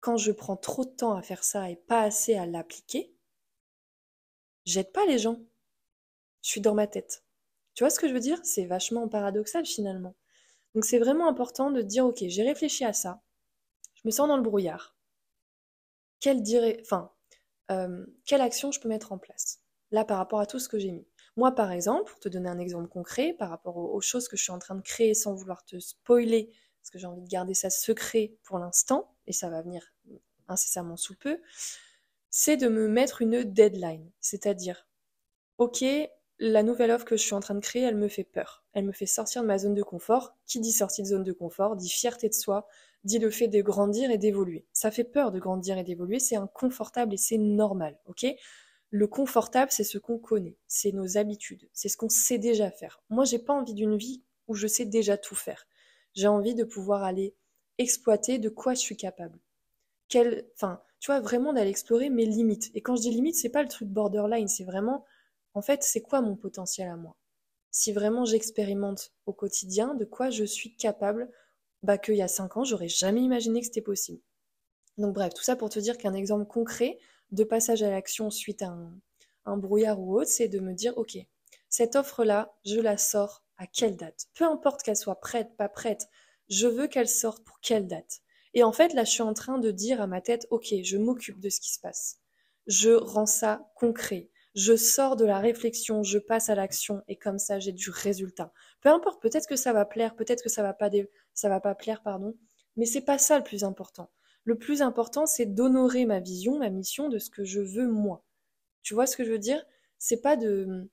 quand 0.00 0.16
je 0.16 0.32
prends 0.32 0.56
trop 0.56 0.84
de 0.84 0.90
temps 0.90 1.14
à 1.14 1.22
faire 1.22 1.44
ça 1.44 1.70
et 1.70 1.76
pas 1.76 2.02
assez 2.02 2.34
à 2.34 2.46
l'appliquer, 2.46 3.12
j'aide 4.64 4.92
pas 4.92 5.06
les 5.06 5.18
gens. 5.18 5.40
Je 6.42 6.50
suis 6.50 6.60
dans 6.60 6.74
ma 6.74 6.86
tête. 6.86 7.24
Tu 7.74 7.84
vois 7.84 7.90
ce 7.90 8.00
que 8.00 8.08
je 8.08 8.14
veux 8.14 8.20
dire? 8.20 8.40
C'est 8.44 8.66
vachement 8.66 9.08
paradoxal 9.08 9.66
finalement. 9.66 10.14
Donc 10.74 10.84
c'est 10.84 10.98
vraiment 10.98 11.28
important 11.28 11.70
de 11.70 11.82
dire 11.82 12.06
ok, 12.06 12.24
j'ai 12.26 12.42
réfléchi 12.42 12.84
à 12.84 12.92
ça, 12.92 13.22
je 13.94 14.02
me 14.04 14.10
sens 14.10 14.28
dans 14.28 14.36
le 14.36 14.42
brouillard. 14.42 14.94
Quelle, 16.20 16.42
euh, 17.70 18.06
quelle 18.24 18.40
action 18.40 18.70
je 18.72 18.80
peux 18.80 18.88
mettre 18.88 19.12
en 19.12 19.18
place 19.18 19.60
Là, 19.90 20.04
par 20.04 20.18
rapport 20.18 20.40
à 20.40 20.46
tout 20.46 20.58
ce 20.58 20.68
que 20.68 20.78
j'ai 20.78 20.92
mis? 20.92 21.06
Moi, 21.40 21.54
par 21.54 21.72
exemple, 21.72 22.10
pour 22.10 22.20
te 22.20 22.28
donner 22.28 22.50
un 22.50 22.58
exemple 22.58 22.86
concret, 22.86 23.32
par 23.32 23.48
rapport 23.48 23.78
aux, 23.78 24.00
choses 24.02 24.28
que 24.28 24.36
je 24.36 24.42
suis 24.42 24.52
en 24.52 24.58
train 24.58 24.74
de 24.74 24.82
créer 24.82 25.14
sans 25.14 25.34
vouloir 25.34 25.64
te 25.64 25.78
spoiler, 25.78 26.52
parce 26.82 26.90
que 26.90 26.98
j'ai 26.98 27.06
envie 27.06 27.22
de 27.22 27.28
garder 27.28 27.54
ça 27.54 27.70
secret 27.70 28.34
pour 28.42 28.58
l'instant, 28.58 29.14
et 29.26 29.32
ça 29.32 29.48
va 29.48 29.62
venir 29.62 29.90
incessamment 30.48 30.98
sous 30.98 31.14
peu, 31.14 31.40
c'est 32.28 32.58
de 32.58 32.68
me 32.68 32.88
mettre 32.88 33.22
une 33.22 33.42
deadline. 33.42 34.06
C'est-à-dire, 34.20 34.86
ok, 35.56 35.82
la 36.40 36.62
nouvelle 36.62 36.90
offre 36.90 37.06
que 37.06 37.16
je 37.16 37.22
suis 37.22 37.32
en 37.32 37.40
train 37.40 37.54
de 37.54 37.60
créer, 37.60 37.84
elle 37.84 37.96
me 37.96 38.08
fait 38.08 38.24
peur. 38.24 38.62
Elle 38.74 38.84
me 38.84 38.92
fait 38.92 39.06
sortir 39.06 39.40
de 39.40 39.46
ma 39.46 39.56
zone 39.56 39.72
de 39.72 39.82
confort. 39.82 40.36
Qui 40.44 40.60
dit 40.60 40.72
sortie 40.72 41.00
de 41.00 41.08
zone 41.08 41.24
de 41.24 41.32
confort 41.32 41.74
dit 41.74 41.88
fierté 41.88 42.28
de 42.28 42.34
soi, 42.34 42.68
dit 43.04 43.18
le 43.18 43.30
fait 43.30 43.48
de 43.48 43.62
grandir 43.62 44.10
et 44.10 44.18
d'évoluer. 44.18 44.66
Ça 44.74 44.90
fait 44.90 45.04
peur 45.04 45.32
de 45.32 45.38
grandir 45.38 45.78
et 45.78 45.84
d'évoluer, 45.84 46.18
c'est 46.18 46.36
inconfortable 46.36 47.14
et 47.14 47.16
c'est 47.16 47.38
normal, 47.38 47.98
ok? 48.04 48.26
Le 48.90 49.06
confortable, 49.06 49.70
c'est 49.70 49.84
ce 49.84 49.98
qu'on 49.98 50.18
connaît, 50.18 50.56
c'est 50.66 50.92
nos 50.92 51.16
habitudes, 51.16 51.68
c'est 51.72 51.88
ce 51.88 51.96
qu'on 51.96 52.08
sait 52.08 52.38
déjà 52.38 52.70
faire. 52.70 53.00
Moi, 53.08 53.24
j'ai 53.24 53.38
pas 53.38 53.52
envie 53.52 53.74
d'une 53.74 53.96
vie 53.96 54.22
où 54.48 54.54
je 54.54 54.66
sais 54.66 54.84
déjà 54.84 55.16
tout 55.16 55.36
faire. 55.36 55.68
J'ai 56.14 56.26
envie 56.26 56.56
de 56.56 56.64
pouvoir 56.64 57.04
aller 57.04 57.36
exploiter 57.78 58.38
de 58.38 58.48
quoi 58.48 58.74
je 58.74 58.80
suis 58.80 58.96
capable. 58.96 59.38
Quel, 60.08 60.44
enfin, 60.56 60.82
tu 60.98 61.06
vois, 61.06 61.20
vraiment 61.20 61.52
d'aller 61.52 61.70
explorer 61.70 62.10
mes 62.10 62.26
limites. 62.26 62.70
Et 62.74 62.82
quand 62.82 62.96
je 62.96 63.02
dis 63.02 63.10
limites, 63.10 63.36
c'est 63.36 63.48
pas 63.48 63.62
le 63.62 63.68
truc 63.68 63.88
borderline, 63.88 64.48
c'est 64.48 64.64
vraiment, 64.64 65.04
en 65.54 65.62
fait, 65.62 65.84
c'est 65.84 66.02
quoi 66.02 66.20
mon 66.20 66.34
potentiel 66.34 66.88
à 66.88 66.96
moi? 66.96 67.16
Si 67.70 67.92
vraiment 67.92 68.24
j'expérimente 68.24 69.12
au 69.26 69.32
quotidien 69.32 69.94
de 69.94 70.04
quoi 70.04 70.30
je 70.30 70.42
suis 70.44 70.74
capable 70.74 71.30
bah, 71.84 71.96
qu'il 71.96 72.16
y 72.16 72.22
a 72.22 72.28
5 72.28 72.56
ans, 72.56 72.64
j'aurais 72.64 72.88
jamais 72.88 73.22
imaginé 73.22 73.60
que 73.60 73.66
c'était 73.66 73.80
possible. 73.80 74.20
Donc 74.98 75.14
bref, 75.14 75.32
tout 75.32 75.44
ça 75.44 75.54
pour 75.56 75.70
te 75.70 75.78
dire 75.78 75.96
qu'un 75.96 76.14
exemple 76.14 76.46
concret 76.46 76.98
de 77.32 77.44
passage 77.44 77.82
à 77.82 77.90
l'action 77.90 78.30
suite 78.30 78.62
à 78.62 78.76
un, 79.44 79.56
brouillard 79.56 80.00
ou 80.00 80.18
autre, 80.18 80.30
c'est 80.30 80.48
de 80.48 80.60
me 80.60 80.74
dire, 80.74 80.96
ok, 80.96 81.16
cette 81.68 81.96
offre-là, 81.96 82.54
je 82.64 82.78
la 82.78 82.96
sors 82.96 83.44
à 83.56 83.66
quelle 83.66 83.96
date? 83.96 84.28
Peu 84.34 84.44
importe 84.44 84.82
qu'elle 84.82 84.96
soit 84.96 85.20
prête, 85.20 85.56
pas 85.56 85.68
prête, 85.68 86.08
je 86.48 86.66
veux 86.66 86.86
qu'elle 86.86 87.08
sorte 87.08 87.44
pour 87.44 87.60
quelle 87.60 87.86
date? 87.86 88.20
Et 88.54 88.62
en 88.62 88.72
fait, 88.72 88.94
là, 88.94 89.04
je 89.04 89.10
suis 89.10 89.22
en 89.22 89.34
train 89.34 89.58
de 89.58 89.70
dire 89.70 90.00
à 90.00 90.06
ma 90.06 90.20
tête, 90.20 90.46
ok, 90.50 90.74
je 90.82 90.96
m'occupe 90.96 91.40
de 91.40 91.48
ce 91.48 91.60
qui 91.60 91.72
se 91.72 91.80
passe. 91.80 92.18
Je 92.66 92.90
rends 92.90 93.26
ça 93.26 93.70
concret 93.74 94.30
je 94.54 94.76
sors 94.76 95.16
de 95.16 95.24
la 95.24 95.38
réflexion, 95.38 96.02
je 96.02 96.18
passe 96.18 96.48
à 96.48 96.54
l'action 96.54 97.02
et 97.08 97.16
comme 97.16 97.38
ça 97.38 97.58
j'ai 97.58 97.72
du 97.72 97.90
résultat. 97.90 98.52
Peu 98.80 98.88
importe, 98.88 99.22
peut-être 99.22 99.46
que 99.46 99.56
ça 99.56 99.72
va 99.72 99.84
plaire, 99.84 100.16
peut-être 100.16 100.42
que 100.42 100.48
ça 100.48 100.62
va 100.62 100.72
pas 100.74 100.90
ça 101.34 101.48
va 101.48 101.60
pas 101.60 101.74
plaire, 101.74 102.02
pardon, 102.02 102.34
mais 102.76 102.86
c'est 102.86 103.00
pas 103.02 103.18
ça 103.18 103.38
le 103.38 103.44
plus 103.44 103.64
important. 103.64 104.10
Le 104.44 104.58
plus 104.58 104.82
important, 104.82 105.26
c'est 105.26 105.46
d'honorer 105.46 106.06
ma 106.06 106.20
vision, 106.20 106.58
ma 106.58 106.70
mission 106.70 107.08
de 107.08 107.18
ce 107.18 107.30
que 107.30 107.44
je 107.44 107.60
veux 107.60 107.86
moi. 107.86 108.24
Tu 108.82 108.94
vois 108.94 109.06
ce 109.06 109.16
que 109.16 109.24
je 109.24 109.32
veux 109.32 109.38
dire? 109.38 109.64
C'est 109.98 110.20
pas 110.20 110.36
de 110.36 110.88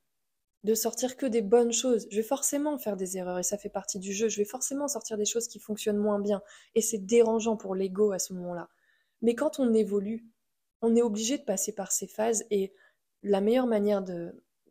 de 0.64 0.74
sortir 0.76 1.16
que 1.18 1.26
des 1.26 1.42
bonnes 1.42 1.72
choses. 1.72 2.08
Je 2.12 2.18
vais 2.18 2.24
forcément 2.24 2.78
faire 2.78 2.98
des 2.98 3.18
erreurs 3.18 3.40
et 3.40 3.44
ça 3.44 3.58
fait 3.58 3.70
partie 3.70 4.00
du 4.00 4.12
jeu. 4.12 4.28
Je 4.28 4.38
vais 4.38 4.46
forcément 4.46 4.88
sortir 4.88 5.18
des 5.18 5.26
choses 5.26 5.48
qui 5.48 5.60
fonctionnent 5.60 5.98
moins 5.98 6.20
bien 6.20 6.42
et 6.76 6.82
c'est 6.82 6.98
dérangeant 6.98 7.56
pour 7.56 7.76
l'ego 7.76 8.12
à 8.12 8.20
ce 8.20 8.34
moment-là. 8.34 8.68
Mais 9.22 9.34
quand 9.36 9.60
on 9.60 9.74
évolue, 9.74 10.26
on 10.82 10.96
est 10.96 11.02
obligé 11.02 11.38
de 11.38 11.44
passer 11.44 11.74
par 11.74 11.92
ces 11.92 12.08
phases 12.08 12.46
et 12.52 12.74
la 13.24 13.42
meilleure 13.42 13.68
manière 13.68 14.04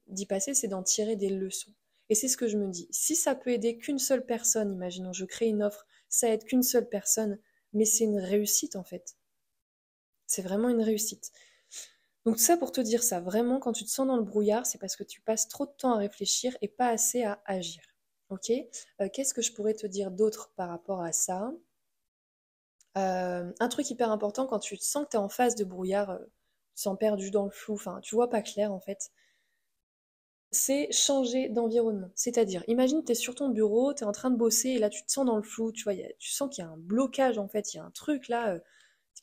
d'y 0.07 0.27
passer, 0.27 0.55
c'est 0.55 0.69
d'en 0.69 0.83
tirer 0.83 1.17
des 1.17 1.31
leçons. 1.31 1.73
Et 2.09 2.15
c'est 2.15 2.29
ce 2.29 2.37
que 2.37 2.47
je 2.47 2.59
me 2.59 2.69
dis. 2.69 2.89
Si 2.91 3.17
ça 3.17 3.35
peut 3.35 3.51
aider 3.51 3.79
qu'une 3.79 3.99
seule 3.99 4.25
personne, 4.25 4.73
imaginons, 4.73 5.13
je 5.13 5.25
crée 5.25 5.47
une 5.47 5.63
offre, 5.63 5.87
ça 6.09 6.29
aide 6.29 6.45
qu'une 6.45 6.63
seule 6.63 6.89
personne, 6.89 7.39
mais 7.77 7.85
c'est 7.87 8.05
une 8.05 8.19
réussite 8.19 8.77
en 8.77 8.85
fait. 8.85 9.17
C'est 10.29 10.43
vraiment 10.43 10.69
une 10.69 10.83
réussite. 10.83 11.33
Donc 12.27 12.39
ça 12.41 12.57
pour 12.59 12.73
te 12.73 12.81
dire 12.83 13.03
ça, 13.03 13.21
vraiment 13.21 13.61
quand 13.61 13.73
tu 13.73 13.85
te 13.85 13.91
sens 13.91 14.07
dans 14.07 14.17
le 14.19 14.23
brouillard, 14.25 14.67
c'est 14.67 14.79
parce 14.79 14.97
que 14.97 15.05
tu 15.05 15.21
passes 15.23 15.49
trop 15.49 15.67
de 15.67 15.73
temps 15.73 15.95
à 15.95 15.99
réfléchir 15.99 16.57
et 16.63 16.69
pas 16.69 16.89
assez 16.89 17.25
à 17.25 17.41
agir. 17.47 17.83
Ok? 18.31 18.51
Euh, 19.01 19.09
Qu'est-ce 19.13 19.35
que 19.35 19.43
je 19.43 19.53
pourrais 19.53 19.75
te 19.75 19.87
dire 19.87 20.11
d'autre 20.11 20.53
par 20.57 20.69
rapport 20.71 21.03
à 21.03 21.13
ça? 21.13 21.53
Euh, 22.99 23.53
Un 23.61 23.69
truc 23.69 23.89
hyper 23.91 24.11
important 24.11 24.47
quand 24.47 24.59
tu 24.59 24.77
te 24.79 24.83
sens 24.85 25.05
que 25.05 25.11
tu 25.11 25.17
es 25.17 25.21
en 25.21 25.29
phase 25.29 25.55
de 25.55 25.65
brouillard, 25.65 26.11
euh, 26.11 26.19
sens 26.75 26.97
perdu 26.99 27.31
dans 27.31 27.45
le 27.45 27.51
flou, 27.51 27.75
enfin, 27.75 28.01
tu 28.03 28.15
vois 28.15 28.29
pas 28.31 28.43
clair 28.43 28.73
en 28.73 28.81
fait, 28.81 29.11
c'est 30.51 30.91
changer 30.93 31.49
d'environnement. 31.49 32.11
C'est-à-dire, 32.15 32.63
imagine 32.69 33.05
tu 33.05 33.13
es 33.13 33.15
sur 33.15 33.35
ton 33.35 33.49
bureau, 33.51 33.95
tu 33.95 34.05
es 34.05 34.07
en 34.07 34.13
train 34.13 34.31
de 34.31 34.37
bosser 34.37 34.71
et 34.71 34.79
là 34.79 34.89
tu 34.91 35.05
te 35.05 35.13
sens 35.13 35.27
dans 35.27 35.37
le 35.37 35.43
flou, 35.43 35.73
tu 35.73 35.85
vois, 35.85 35.95
tu 36.19 36.31
sens 36.31 36.49
qu'il 36.55 36.65
y 36.65 36.67
a 36.67 36.71
un 36.71 36.77
blocage 36.77 37.39
en 37.39 37.49
fait, 37.49 37.75
il 37.75 37.79
y 37.79 37.81
a 37.81 37.85
un 37.85 37.91
truc 37.91 38.29
là, 38.29 38.55
euh, 38.55 38.61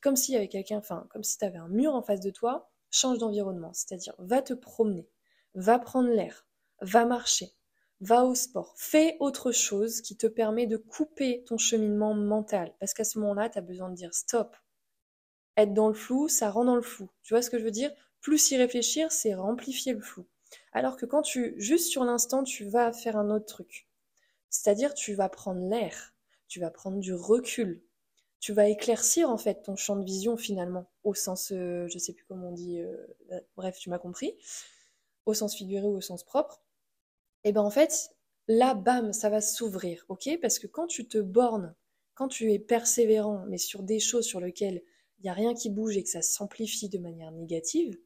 comme 0.01 0.15
s'il 0.15 0.34
y 0.34 0.38
avait 0.38 0.50
quelqu'un, 0.50 0.77
enfin, 0.77 1.08
comme 1.10 1.24
si 1.24 1.38
tu 1.38 1.46
avais 1.46 1.58
un 1.58 1.70
mur 1.70 1.96
en 1.96 2.01
face 2.03 2.20
de 2.20 2.30
toi, 2.30 2.70
change 2.92 3.18
d'environnement. 3.20 3.74
C'est-à-dire, 3.74 4.13
va 4.20 4.42
te 4.42 4.53
promener, 4.53 5.08
va 5.56 5.80
prendre 5.80 6.10
l'air, 6.10 6.46
va 6.82 7.06
marcher, 7.06 7.51
va 8.01 8.25
au 8.25 8.36
sport, 8.36 8.74
fais 8.77 9.18
autre 9.20 9.51
chose 9.51 10.01
qui 10.01 10.18
te 10.18 10.27
permet 10.27 10.68
de 10.68 10.77
couper 10.77 11.44
ton 11.48 11.58
cheminement 11.58 12.13
mental. 12.13 12.74
Parce 12.80 12.94
qu'à 12.94 13.06
ce 13.06 13.20
moment-là, 13.20 13.50
tu 13.50 13.58
as 13.58 13.62
besoin 13.62 13.89
de 13.89 13.96
dire 13.96 14.13
stop, 14.13 14.56
être 15.58 15.74
dans 15.74 15.88
le 15.88 15.94
flou, 15.94 16.27
ça 16.27 16.50
rend 16.50 16.65
dans 16.65 16.75
le 16.75 16.82
flou. 16.82 17.10
Tu 17.24 17.34
vois 17.34 17.42
ce 17.42 17.50
que 17.50 17.60
je 17.60 17.63
veux 17.63 17.72
dire? 17.72 17.92
Plus 18.22 18.51
y 18.51 18.58
réfléchir, 18.58 19.12
c'est 19.12 19.34
amplifier 19.36 19.94
le 19.94 20.01
flou. 20.01 20.25
Alors 20.72 20.98
que 20.98 21.05
quand 21.05 21.22
tu, 21.22 21.53
juste 21.57 21.88
sur 21.88 22.03
l'instant, 22.03 22.43
tu 22.43 22.65
vas 22.65 22.91
faire 22.93 23.17
un 23.17 23.29
autre 23.29 23.45
truc. 23.45 23.88
C'est-à-dire, 24.50 24.93
tu 24.93 25.13
vas 25.13 25.29
prendre 25.29 25.67
l'air, 25.67 26.13
tu 26.48 26.60
vas 26.60 26.72
prendre 26.72 27.00
du 27.00 27.13
recul, 27.13 27.83
tu 28.39 28.53
vas 28.53 28.67
éclaircir 28.67 29.29
en 29.29 29.38
fait 29.38 29.63
ton 29.63 29.75
champ 29.75 29.95
de 29.95 30.05
vision 30.05 30.38
finalement, 30.38 30.91
au 31.03 31.13
sens, 31.13 31.51
euh, 31.51 31.88
je 31.88 31.98
sais 31.98 32.13
plus 32.13 32.25
comment 32.25 32.50
on 32.50 32.51
dit, 32.51 32.79
euh, 32.79 32.95
bref, 33.55 33.77
tu 33.79 33.89
m'as 33.89 34.00
compris, 34.00 34.36
au 35.25 35.33
sens 35.33 35.55
figuré 35.55 35.86
ou 35.88 35.95
au 35.95 36.01
sens 36.01 36.24
propre. 36.24 36.62
Et 37.43 37.51
ben 37.51 37.62
en 37.62 37.69
fait, 37.69 38.12
là, 38.48 38.74
bam, 38.74 39.13
ça 39.13 39.29
va 39.29 39.41
s'ouvrir, 39.41 40.05
ok? 40.10 40.38
Parce 40.41 40.60
que 40.60 40.67
quand 40.67 40.88
tu 40.88 41.07
te 41.07 41.17
bornes, 41.17 41.74
quand 42.15 42.27
tu 42.27 42.51
es 42.51 42.60
persévérant, 42.60 43.45
mais 43.48 43.57
sur 43.57 43.81
des 43.81 44.00
choses 44.00 44.25
sur 44.25 44.39
lesquelles 44.39 44.83
il 45.19 45.24
n'y 45.24 45.29
a 45.29 45.33
rien 45.33 45.53
qui 45.53 45.69
bouge 45.69 45.98
et 45.98 46.03
que 46.03 46.10
ça 46.10 46.22
s'amplifie 46.22 46.89
de 46.89 47.00
manière 47.00 47.31
négative, 47.31 47.98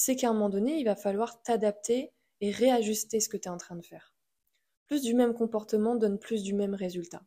c'est 0.00 0.14
qu'à 0.14 0.28
un 0.28 0.32
moment 0.32 0.48
donné, 0.48 0.78
il 0.78 0.84
va 0.84 0.94
falloir 0.94 1.42
t'adapter 1.42 2.12
et 2.40 2.52
réajuster 2.52 3.18
ce 3.18 3.28
que 3.28 3.36
tu 3.36 3.48
es 3.48 3.50
en 3.50 3.56
train 3.56 3.74
de 3.74 3.84
faire. 3.84 4.14
Plus 4.86 5.02
du 5.02 5.12
même 5.12 5.34
comportement 5.34 5.96
donne 5.96 6.20
plus 6.20 6.44
du 6.44 6.54
même 6.54 6.74
résultat. 6.74 7.26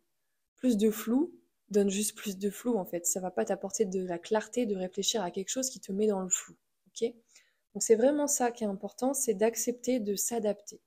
Plus 0.56 0.78
de 0.78 0.90
flou 0.90 1.38
donne 1.68 1.90
juste 1.90 2.16
plus 2.16 2.38
de 2.38 2.50
flou 2.50 2.78
en 2.78 2.86
fait. 2.86 3.06
Ça 3.06 3.20
va 3.20 3.30
pas 3.30 3.44
t'apporter 3.44 3.84
de 3.84 4.02
la 4.06 4.18
clarté 4.18 4.66
de 4.66 4.78
réfléchir 4.78 5.22
à 5.22 5.32
quelque 5.32 5.50
chose 5.50 5.70
qui 5.70 5.82
te 5.82 5.92
met 5.92 6.08
dans 6.08 6.22
le 6.22 6.30
flou. 6.30 6.56
Donc 7.74 7.84
c'est 7.84 7.96
vraiment 7.96 8.28
ça 8.28 8.52
qui 8.52 8.64
est 8.64 8.68
important, 8.68 9.14
c'est 9.14 9.34
d'accepter 9.34 10.00
de 10.00 10.16
s'adapter, 10.16 10.80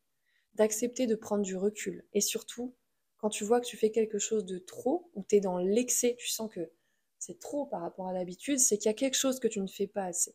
d'accepter 0.54 1.06
de 1.06 1.16
prendre 1.16 1.42
du 1.42 1.54
recul. 1.54 2.06
Et 2.14 2.22
surtout, 2.22 2.74
quand 3.18 3.28
tu 3.28 3.44
vois 3.44 3.60
que 3.60 3.66
tu 3.66 3.76
fais 3.76 3.90
quelque 3.90 4.18
chose 4.18 4.46
de 4.46 4.58
trop, 4.58 5.10
ou 5.14 5.22
tu 5.22 5.36
es 5.36 5.40
dans 5.40 5.58
l'excès, 5.58 6.16
tu 6.18 6.28
sens 6.28 6.50
que 6.50 6.72
c'est 7.18 7.38
trop 7.38 7.66
par 7.66 7.82
rapport 7.82 8.08
à 8.08 8.14
l'habitude, 8.14 8.58
c'est 8.58 8.78
qu'il 8.78 8.86
y 8.86 8.94
a 8.94 8.94
quelque 8.94 9.16
chose 9.16 9.38
que 9.38 9.48
tu 9.48 9.60
ne 9.60 9.66
fais 9.66 9.86
pas 9.86 10.04
assez. 10.04 10.34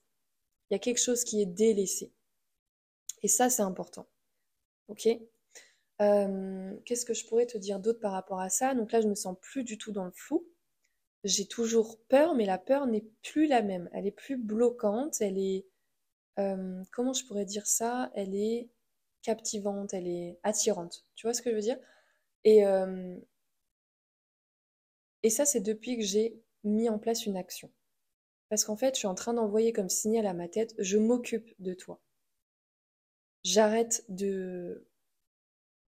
Il 0.69 0.73
y 0.73 0.75
a 0.75 0.79
quelque 0.79 1.01
chose 1.01 1.23
qui 1.23 1.41
est 1.41 1.45
délaissé. 1.45 2.11
Et 3.23 3.27
ça, 3.27 3.49
c'est 3.49 3.61
important. 3.61 4.07
Ok? 4.89 5.07
Euh, 6.01 6.77
Qu'est-ce 6.85 7.05
que 7.05 7.13
je 7.13 7.25
pourrais 7.27 7.45
te 7.45 7.57
dire 7.57 7.79
d'autre 7.79 7.99
par 7.99 8.11
rapport 8.13 8.39
à 8.39 8.49
ça? 8.49 8.73
Donc 8.75 8.91
là, 8.91 9.01
je 9.01 9.07
me 9.07 9.15
sens 9.15 9.35
plus 9.41 9.63
du 9.63 9.77
tout 9.77 9.91
dans 9.91 10.05
le 10.05 10.11
flou. 10.11 10.45
J'ai 11.23 11.47
toujours 11.47 11.99
peur, 12.09 12.35
mais 12.35 12.45
la 12.45 12.57
peur 12.57 12.87
n'est 12.87 13.05
plus 13.23 13.47
la 13.47 13.61
même. 13.61 13.89
Elle 13.93 14.07
est 14.07 14.11
plus 14.11 14.37
bloquante. 14.37 15.21
Elle 15.21 15.37
est. 15.39 15.67
Euh, 16.39 16.83
comment 16.93 17.13
je 17.13 17.25
pourrais 17.25 17.45
dire 17.45 17.67
ça? 17.67 18.11
Elle 18.15 18.35
est 18.35 18.69
captivante, 19.23 19.93
elle 19.93 20.07
est 20.07 20.39
attirante. 20.43 21.05
Tu 21.15 21.27
vois 21.27 21.33
ce 21.33 21.41
que 21.41 21.51
je 21.51 21.55
veux 21.55 21.61
dire? 21.61 21.79
Et, 22.45 22.65
euh, 22.65 23.17
et 25.23 25.29
ça, 25.29 25.45
c'est 25.45 25.61
depuis 25.61 25.97
que 25.97 26.03
j'ai 26.03 26.41
mis 26.65 26.89
en 26.89 26.99
place 26.99 27.25
une 27.25 27.37
action. 27.37 27.71
Parce 28.49 28.65
qu'en 28.65 28.75
fait, 28.75 28.95
je 28.95 28.99
suis 28.99 29.07
en 29.07 29.15
train 29.15 29.33
d'envoyer 29.33 29.73
comme 29.73 29.89
signal 29.89 30.25
à 30.25 30.33
ma 30.33 30.47
tête, 30.47 30.73
je 30.79 30.97
m'occupe 30.97 31.53
de 31.59 31.73
toi. 31.73 32.01
J'arrête 33.43 34.03
de 34.09 34.87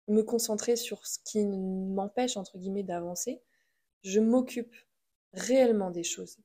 me 0.09 0.23
concentrer 0.23 0.77
sur 0.77 1.07
ce 1.07 1.19
qui 1.25 1.45
m'empêche, 1.45 2.37
entre 2.37 2.59
guillemets, 2.59 2.83
d'avancer. 2.83 3.43
Je 4.03 4.21
m'occupe 4.21 4.75
réellement 5.33 5.91
des 5.91 6.05
choses. 6.05 6.38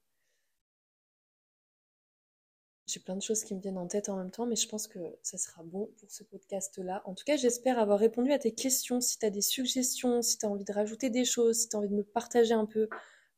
J'ai 2.85 2.99
plein 2.99 3.15
de 3.15 3.21
choses 3.21 3.43
qui 3.43 3.55
me 3.55 3.61
viennent 3.61 3.77
en 3.77 3.87
tête 3.87 4.09
en 4.09 4.17
même 4.17 4.29
temps, 4.29 4.45
mais 4.45 4.57
je 4.57 4.67
pense 4.67 4.87
que 4.87 4.99
ça 5.23 5.37
sera 5.37 5.63
bon 5.63 5.89
pour 5.97 6.11
ce 6.11 6.23
podcast-là. 6.23 7.01
En 7.05 7.15
tout 7.15 7.23
cas, 7.23 7.37
j'espère 7.37 7.79
avoir 7.79 7.97
répondu 7.97 8.31
à 8.31 8.37
tes 8.37 8.53
questions. 8.53 9.01
Si 9.01 9.17
tu 9.17 9.25
as 9.25 9.29
des 9.29 9.41
suggestions, 9.41 10.21
si 10.21 10.37
tu 10.37 10.45
as 10.45 10.49
envie 10.49 10.65
de 10.65 10.73
rajouter 10.73 11.09
des 11.09 11.25
choses, 11.25 11.61
si 11.61 11.69
tu 11.69 11.75
as 11.75 11.79
envie 11.79 11.89
de 11.89 11.95
me 11.95 12.03
partager 12.03 12.53
un 12.53 12.65
peu 12.65 12.89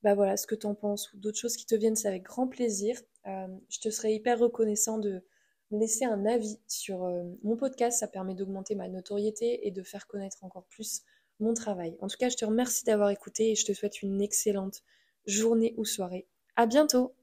bah 0.05 0.13
voilà, 0.13 0.37
ce 0.37 0.45
que 0.45 0.53
tu 0.53 0.67
en 0.67 0.75
penses 0.75 1.11
ou 1.13 1.17
d'autres 1.17 1.39
choses 1.39 1.57
qui 1.57 1.65
te 1.65 1.73
viennent, 1.73 1.95
c'est 1.95 2.07
avec 2.07 2.21
grand 2.21 2.47
plaisir. 2.47 3.01
Euh, 3.25 3.47
je 3.69 3.79
te 3.79 3.89
serais 3.89 4.13
hyper 4.13 4.37
reconnaissant 4.37 4.99
de 4.99 5.23
laisser 5.71 6.05
un 6.05 6.27
avis 6.27 6.59
sur 6.67 7.05
euh, 7.05 7.23
mon 7.41 7.57
podcast. 7.57 8.01
Ça 8.01 8.07
permet 8.07 8.35
d'augmenter 8.35 8.75
ma 8.75 8.87
notoriété 8.87 9.65
et 9.65 9.71
de 9.71 9.81
faire 9.81 10.05
connaître 10.05 10.43
encore 10.43 10.65
plus 10.65 11.01
mon 11.39 11.55
travail. 11.55 11.97
En 12.01 12.07
tout 12.07 12.17
cas, 12.17 12.29
je 12.29 12.37
te 12.37 12.45
remercie 12.45 12.85
d'avoir 12.85 13.09
écouté 13.09 13.49
et 13.49 13.55
je 13.55 13.65
te 13.65 13.73
souhaite 13.73 14.03
une 14.03 14.21
excellente 14.21 14.83
journée 15.25 15.73
ou 15.75 15.85
soirée. 15.85 16.27
À 16.55 16.67
bientôt! 16.67 17.15